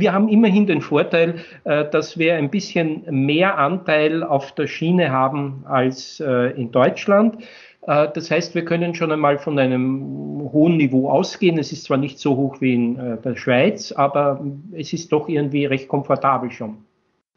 Wir 0.00 0.14
haben 0.14 0.28
immerhin 0.28 0.66
den 0.66 0.80
Vorteil, 0.80 1.40
äh, 1.64 1.84
dass 1.90 2.16
wir 2.18 2.36
ein 2.36 2.50
bisschen 2.50 3.04
mehr 3.10 3.58
Anteil 3.58 4.22
auf 4.22 4.52
der 4.52 4.66
Schiene 4.66 5.10
haben 5.10 5.62
als 5.66 6.20
äh, 6.20 6.52
in 6.58 6.72
Deutschland. 6.72 7.42
Äh, 7.86 8.08
das 8.14 8.30
heißt, 8.30 8.54
wir 8.54 8.64
können 8.64 8.94
schon 8.94 9.12
einmal 9.12 9.38
von 9.38 9.58
einem 9.58 10.48
hohen 10.52 10.78
Niveau 10.78 11.10
ausgehen. 11.10 11.58
Es 11.58 11.70
ist 11.70 11.84
zwar 11.84 11.98
nicht 11.98 12.18
so 12.18 12.34
hoch 12.34 12.62
wie 12.62 12.74
in 12.74 13.18
der 13.22 13.36
Schweiz, 13.36 13.92
aber 13.92 14.42
es 14.72 14.94
ist 14.94 15.12
doch 15.12 15.28
irgendwie 15.28 15.66
recht 15.66 15.86
komfortabel 15.86 16.50
schon. 16.50 16.78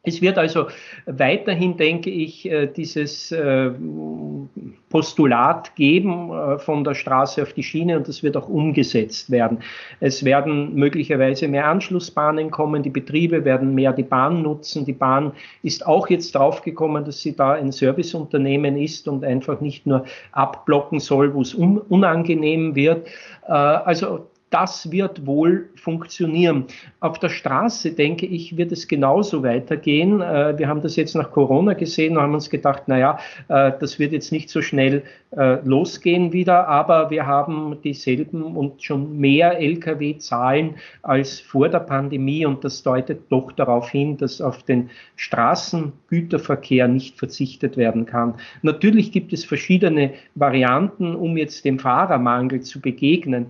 Es 0.06 0.20
wird 0.20 0.36
also 0.36 0.66
weiterhin, 1.06 1.78
denke 1.78 2.10
ich, 2.10 2.44
äh, 2.50 2.66
dieses 2.66 3.32
äh, 3.32 3.70
Postulat 4.90 5.74
geben 5.76 6.30
äh, 6.30 6.58
von 6.58 6.84
der 6.84 6.94
Straße 6.94 7.42
auf 7.42 7.54
die 7.54 7.62
Schiene 7.62 7.96
und 7.96 8.06
das 8.06 8.22
wird 8.22 8.36
auch 8.36 8.46
umgesetzt 8.46 9.30
werden. 9.30 9.60
Es 10.00 10.22
werden 10.22 10.74
möglicherweise 10.74 11.48
mehr 11.48 11.66
Anschlussbahnen 11.68 12.50
kommen, 12.50 12.82
die 12.82 12.90
Betriebe 12.90 13.46
werden 13.46 13.74
mehr 13.74 13.94
die 13.94 14.02
Bahn 14.02 14.42
nutzen. 14.42 14.84
Die 14.84 14.92
Bahn 14.92 15.32
ist 15.62 15.86
auch 15.86 16.10
jetzt 16.10 16.34
draufgekommen, 16.34 17.06
dass 17.06 17.22
sie 17.22 17.34
da 17.34 17.52
ein 17.52 17.72
Serviceunternehmen 17.72 18.76
ist 18.76 19.08
und 19.08 19.24
einfach 19.24 19.62
nicht 19.62 19.86
nur 19.86 20.04
abblocken 20.32 21.00
soll, 21.00 21.32
wo 21.32 21.40
es 21.40 21.54
unangenehm 21.54 22.74
wird. 22.74 23.08
Also 23.42 24.26
das 24.54 24.92
wird 24.92 25.26
wohl 25.26 25.68
funktionieren. 25.74 26.66
Auf 27.00 27.18
der 27.18 27.28
Straße, 27.28 27.90
denke 27.90 28.24
ich, 28.24 28.56
wird 28.56 28.70
es 28.70 28.86
genauso 28.86 29.42
weitergehen. 29.42 30.20
Äh, 30.20 30.56
wir 30.56 30.68
haben 30.68 30.80
das 30.80 30.94
jetzt 30.94 31.16
nach 31.16 31.32
Corona 31.32 31.72
gesehen 31.72 32.16
und 32.16 32.22
haben 32.22 32.34
uns 32.34 32.48
gedacht, 32.48 32.86
naja, 32.86 33.18
äh, 33.48 33.72
das 33.80 33.98
wird 33.98 34.12
jetzt 34.12 34.30
nicht 34.30 34.48
so 34.48 34.62
schnell 34.62 35.02
äh, 35.36 35.58
losgehen 35.64 36.32
wieder, 36.32 36.68
aber 36.68 37.10
wir 37.10 37.26
haben 37.26 37.78
dieselben 37.82 38.44
und 38.44 38.80
schon 38.80 39.18
mehr 39.18 39.58
Lkw-Zahlen 39.60 40.76
als 41.02 41.40
vor 41.40 41.68
der 41.68 41.80
Pandemie 41.80 42.46
und 42.46 42.62
das 42.62 42.84
deutet 42.84 43.22
doch 43.30 43.50
darauf 43.50 43.90
hin, 43.90 44.16
dass 44.16 44.40
auf 44.40 44.62
den 44.62 44.90
Straßengüterverkehr 45.16 46.86
nicht 46.86 47.18
verzichtet 47.18 47.76
werden 47.76 48.06
kann. 48.06 48.34
Natürlich 48.62 49.10
gibt 49.10 49.32
es 49.32 49.44
verschiedene 49.44 50.12
Varianten, 50.36 51.16
um 51.16 51.36
jetzt 51.36 51.64
dem 51.64 51.80
Fahrermangel 51.80 52.60
zu 52.60 52.80
begegnen 52.80 53.46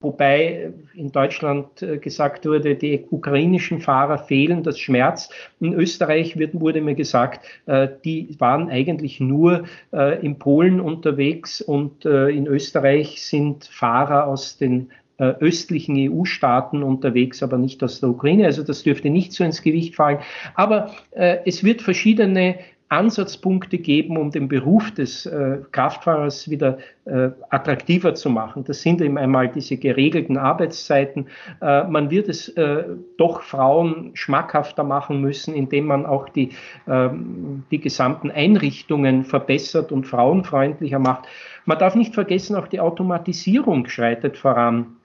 wobei 0.00 0.72
in 0.94 1.12
Deutschland 1.12 1.82
äh, 1.82 1.98
gesagt 1.98 2.46
wurde, 2.46 2.74
die 2.74 3.04
ukrainischen 3.10 3.80
Fahrer 3.80 4.18
fehlen, 4.18 4.62
das 4.62 4.78
Schmerz. 4.78 5.28
In 5.60 5.74
Österreich 5.74 6.38
wird, 6.38 6.58
wurde 6.58 6.80
mir 6.80 6.94
gesagt, 6.94 7.44
äh, 7.66 7.88
die 8.04 8.34
waren 8.38 8.70
eigentlich 8.70 9.20
nur 9.20 9.64
äh, 9.92 10.24
in 10.24 10.38
Polen 10.38 10.80
unterwegs 10.80 11.60
und 11.60 12.04
in 12.04 12.46
Österreich 12.46 13.22
sind 13.22 13.64
Fahrer 13.64 14.26
aus 14.26 14.56
den 14.56 14.90
östlichen 15.18 15.96
EU-Staaten 15.98 16.82
unterwegs, 16.82 17.42
aber 17.42 17.58
nicht 17.58 17.82
aus 17.82 18.00
der 18.00 18.08
Ukraine. 18.08 18.46
Also 18.46 18.62
das 18.62 18.82
dürfte 18.82 19.10
nicht 19.10 19.32
so 19.32 19.44
ins 19.44 19.60
Gewicht 19.60 19.94
fallen. 19.94 20.18
Aber 20.54 20.92
es 21.12 21.62
wird 21.62 21.82
verschiedene 21.82 22.58
Ansatzpunkte 22.90 23.78
geben, 23.78 24.16
um 24.16 24.32
den 24.32 24.48
Beruf 24.48 24.90
des 24.90 25.24
äh, 25.24 25.58
Kraftfahrers 25.70 26.50
wieder 26.50 26.78
äh, 27.04 27.30
attraktiver 27.48 28.14
zu 28.14 28.30
machen. 28.30 28.64
Das 28.64 28.82
sind 28.82 29.00
eben 29.00 29.16
einmal 29.16 29.48
diese 29.48 29.76
geregelten 29.76 30.36
Arbeitszeiten. 30.36 31.28
Äh, 31.62 31.84
man 31.84 32.10
wird 32.10 32.28
es 32.28 32.48
äh, 32.48 32.84
doch 33.16 33.42
Frauen 33.42 34.10
schmackhafter 34.14 34.82
machen 34.82 35.20
müssen, 35.20 35.54
indem 35.54 35.86
man 35.86 36.04
auch 36.04 36.28
die, 36.28 36.50
ähm, 36.88 37.62
die 37.70 37.80
gesamten 37.80 38.28
Einrichtungen 38.30 39.24
verbessert 39.24 39.92
und 39.92 40.08
frauenfreundlicher 40.08 40.98
macht. 40.98 41.28
Man 41.66 41.78
darf 41.78 41.94
nicht 41.94 42.14
vergessen, 42.14 42.56
auch 42.56 42.66
die 42.66 42.80
Automatisierung 42.80 43.86
schreitet 43.86 44.36
voran. 44.36 44.96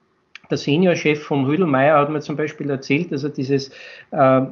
Der 0.50 0.58
Seniorchef 0.58 1.22
von 1.22 1.44
Rüdelmeier 1.44 1.98
hat 1.98 2.10
mir 2.10 2.20
zum 2.20 2.36
Beispiel 2.36 2.68
erzählt, 2.68 3.12
dass 3.12 3.22
er 3.22 3.30
dieses 3.30 3.70
äh, 4.10 4.42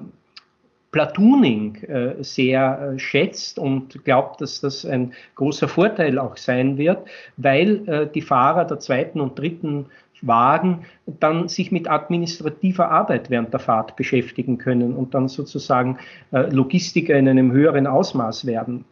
Platooning 0.94 1.74
äh, 1.88 2.22
sehr 2.22 2.92
äh, 2.94 2.98
schätzt 3.00 3.58
und 3.58 4.04
glaubt, 4.04 4.40
dass 4.40 4.60
das 4.60 4.86
ein 4.86 5.12
großer 5.34 5.66
Vorteil 5.66 6.20
auch 6.20 6.36
sein 6.36 6.78
wird, 6.78 7.08
weil 7.36 7.88
äh, 7.88 8.06
die 8.06 8.22
Fahrer 8.22 8.64
der 8.64 8.78
zweiten 8.78 9.20
und 9.20 9.36
dritten 9.36 9.86
Wagen 10.22 10.84
dann 11.06 11.48
sich 11.48 11.72
mit 11.72 11.90
administrativer 11.90 12.92
Arbeit 12.92 13.28
während 13.28 13.52
der 13.52 13.58
Fahrt 13.58 13.96
beschäftigen 13.96 14.56
können 14.56 14.94
und 14.94 15.12
dann 15.12 15.28
sozusagen 15.28 15.98
Logistiker 16.30 17.18
in 17.18 17.28
einem 17.28 17.52
höheren 17.52 17.86
Ausmaß 17.86 18.46
werden. 18.46 18.86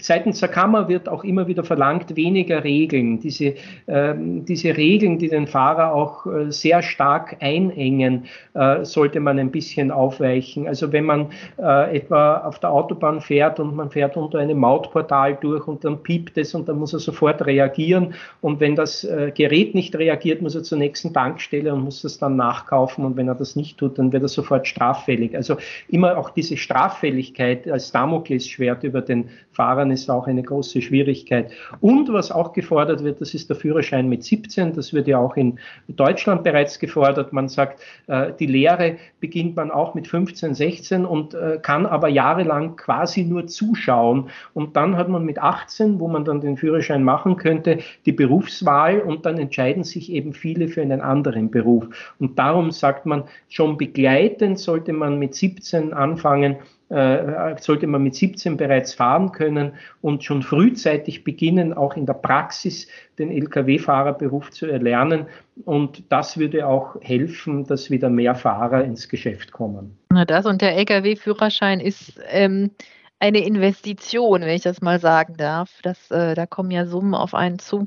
Seitens 0.00 0.40
der 0.40 0.48
Kammer 0.48 0.88
wird 0.88 1.08
auch 1.08 1.24
immer 1.24 1.46
wieder 1.46 1.64
verlangt, 1.64 2.16
weniger 2.16 2.64
Regeln. 2.64 3.20
Diese, 3.20 3.54
äh, 3.86 4.14
diese 4.16 4.76
Regeln, 4.76 5.18
die 5.18 5.28
den 5.28 5.46
Fahrer 5.46 5.92
auch 5.92 6.26
äh, 6.26 6.50
sehr 6.50 6.82
stark 6.82 7.36
einengen, 7.40 8.24
äh, 8.54 8.84
sollte 8.84 9.20
man 9.20 9.38
ein 9.38 9.50
bisschen 9.50 9.90
aufweichen. 9.90 10.68
Also 10.68 10.92
wenn 10.92 11.04
man 11.04 11.30
äh, 11.58 11.96
etwa 11.96 12.38
auf 12.38 12.58
der 12.58 12.70
Autobahn 12.70 13.20
fährt 13.20 13.60
und 13.60 13.74
man 13.74 13.90
fährt 13.90 14.16
unter 14.16 14.38
einem 14.38 14.58
Mautportal 14.58 15.36
durch 15.40 15.66
und 15.66 15.84
dann 15.84 16.02
piept 16.02 16.38
es 16.38 16.54
und 16.54 16.68
dann 16.68 16.78
muss 16.78 16.92
er 16.92 16.98
sofort 16.98 17.44
reagieren. 17.46 18.14
Und 18.40 18.60
wenn 18.60 18.76
das 18.76 19.04
äh, 19.04 19.32
Gerät 19.34 19.74
nicht 19.74 19.96
reagiert, 19.96 20.42
muss 20.42 20.54
er 20.54 20.62
zur 20.62 20.78
nächsten 20.78 21.12
Tankstelle 21.12 21.72
und 21.72 21.82
muss 21.82 22.02
das 22.02 22.18
dann 22.18 22.36
nachkaufen. 22.36 23.04
Und 23.04 23.16
wenn 23.16 23.28
er 23.28 23.34
das 23.34 23.56
nicht 23.56 23.78
tut, 23.78 23.98
dann 23.98 24.12
wird 24.12 24.22
er 24.22 24.28
sofort 24.28 24.66
straffällig. 24.66 25.34
Also 25.36 25.56
immer 25.88 26.16
auch 26.16 26.30
diese 26.30 26.56
Straffälligkeit 26.56 27.68
als 27.68 27.92
Damoklesschwert 27.92 28.84
über 28.84 29.00
den 29.00 29.28
Fahrer 29.52 29.73
Fahrern 29.74 29.90
ist 29.90 30.08
auch 30.08 30.28
eine 30.28 30.42
große 30.42 30.80
Schwierigkeit. 30.82 31.50
Und 31.80 32.12
was 32.12 32.30
auch 32.30 32.52
gefordert 32.52 33.02
wird, 33.02 33.20
das 33.20 33.34
ist 33.34 33.48
der 33.48 33.56
Führerschein 33.56 34.08
mit 34.08 34.22
17. 34.22 34.72
Das 34.72 34.92
wird 34.92 35.08
ja 35.08 35.18
auch 35.18 35.36
in 35.36 35.58
Deutschland 35.88 36.44
bereits 36.44 36.78
gefordert. 36.78 37.32
Man 37.32 37.48
sagt, 37.48 37.82
äh, 38.06 38.32
die 38.38 38.46
Lehre 38.46 38.96
beginnt 39.18 39.56
man 39.56 39.72
auch 39.72 39.94
mit 39.94 40.06
15, 40.06 40.54
16 40.54 41.04
und 41.04 41.34
äh, 41.34 41.58
kann 41.60 41.86
aber 41.86 42.08
jahrelang 42.08 42.76
quasi 42.76 43.24
nur 43.24 43.48
zuschauen. 43.48 44.28
Und 44.52 44.76
dann 44.76 44.96
hat 44.96 45.08
man 45.08 45.24
mit 45.24 45.40
18, 45.40 45.98
wo 45.98 46.06
man 46.06 46.24
dann 46.24 46.40
den 46.40 46.56
Führerschein 46.56 47.02
machen 47.02 47.36
könnte, 47.36 47.78
die 48.06 48.12
Berufswahl 48.12 49.00
und 49.00 49.26
dann 49.26 49.38
entscheiden 49.38 49.82
sich 49.82 50.12
eben 50.12 50.34
viele 50.34 50.68
für 50.68 50.82
einen 50.82 51.00
anderen 51.00 51.50
Beruf. 51.50 52.14
Und 52.20 52.38
darum 52.38 52.70
sagt 52.70 53.06
man, 53.06 53.24
schon 53.48 53.76
begleitend 53.76 54.60
sollte 54.60 54.92
man 54.92 55.18
mit 55.18 55.34
17 55.34 55.92
anfangen, 55.92 56.58
äh, 56.90 57.56
sollte 57.58 57.86
man 57.86 58.02
mit 58.02 58.14
17 58.14 58.56
bereits 58.56 58.94
fahren 58.94 59.32
können 59.32 59.72
und 60.02 60.22
schon 60.22 60.42
frühzeitig 60.42 61.24
beginnen, 61.24 61.72
auch 61.72 61.96
in 61.96 62.06
der 62.06 62.14
Praxis 62.14 62.88
den 63.18 63.30
Lkw-Fahrerberuf 63.30 64.50
zu 64.50 64.66
erlernen. 64.66 65.26
Und 65.64 66.04
das 66.10 66.38
würde 66.38 66.66
auch 66.66 66.96
helfen, 67.00 67.66
dass 67.66 67.90
wieder 67.90 68.10
mehr 68.10 68.34
Fahrer 68.34 68.84
ins 68.84 69.08
Geschäft 69.08 69.52
kommen. 69.52 69.96
Na 70.12 70.24
das 70.24 70.46
und 70.46 70.60
der 70.60 70.76
Lkw-Führerschein 70.76 71.80
ist 71.80 72.20
ähm, 72.28 72.70
eine 73.18 73.44
Investition, 73.44 74.42
wenn 74.42 74.56
ich 74.56 74.62
das 74.62 74.82
mal 74.82 75.00
sagen 75.00 75.36
darf. 75.36 75.80
Das, 75.82 76.10
äh, 76.10 76.34
da 76.34 76.46
kommen 76.46 76.70
ja 76.70 76.86
Summen 76.86 77.14
auf 77.14 77.34
einen 77.34 77.58
zu. 77.58 77.84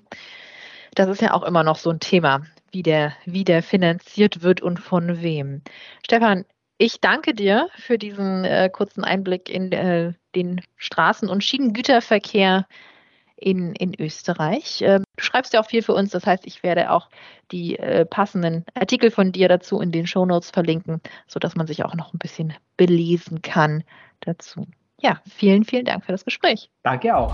Das 0.95 1.07
ist 1.10 1.21
ja 1.21 1.33
auch 1.33 1.43
immer 1.43 1.63
noch 1.63 1.75
so 1.75 1.91
ein 1.91 1.99
Thema, 1.99 2.41
wie 2.71 2.81
der, 2.81 3.13
wie 3.25 3.43
der 3.43 3.62
finanziert 3.62 4.41
wird 4.41 4.62
und 4.62 4.79
von 4.79 5.21
wem. 5.21 5.62
Stefan, 6.03 6.45
ich 6.78 7.02
danke 7.02 7.34
dir 7.34 7.70
für 7.76 7.98
diesen 7.98 8.46
äh, 8.46 8.70
kurzen 8.72 9.04
Einblick 9.04 9.50
in 9.50 9.72
äh, 9.72 10.13
den 10.36 10.62
Straßen- 10.80 11.30
und 11.30 11.44
Schienengüterverkehr 11.44 12.68
in, 13.36 13.74
in 13.74 13.94
Österreich. 14.00 14.82
Ähm, 14.82 15.04
du 15.16 15.24
schreibst 15.24 15.54
ja 15.54 15.62
auch 15.62 15.68
viel 15.68 15.82
für 15.82 15.94
uns, 15.94 16.12
das 16.12 16.26
heißt, 16.26 16.46
ich 16.46 16.63
werde 16.63 16.92
auch 16.92 17.10
die 17.52 17.78
äh, 17.80 18.06
passenden 18.06 18.66
Artikel 18.74 19.12
von 19.12 19.32
dir 19.32 19.48
dazu 19.48 19.80
in 19.80 19.92
den 19.92 20.08
Shownotes 20.08 20.52
verlinken, 20.52 21.02
sodass 21.28 21.56
man 21.56 21.68
sich 21.68 21.84
auch 21.84 21.96
noch 21.96 22.13
ein 22.13 22.20
bisschen 22.20 22.54
belesen 22.78 23.42
kann 23.42 23.84
dazu. 24.22 24.68
Ja, 25.00 25.22
vielen, 25.30 25.63
vielen 25.63 25.86
Dank 25.86 26.06
für 26.06 26.12
das 26.12 26.26
Gespräch. 26.26 26.70
Danke 26.84 27.16
auch. 27.16 27.34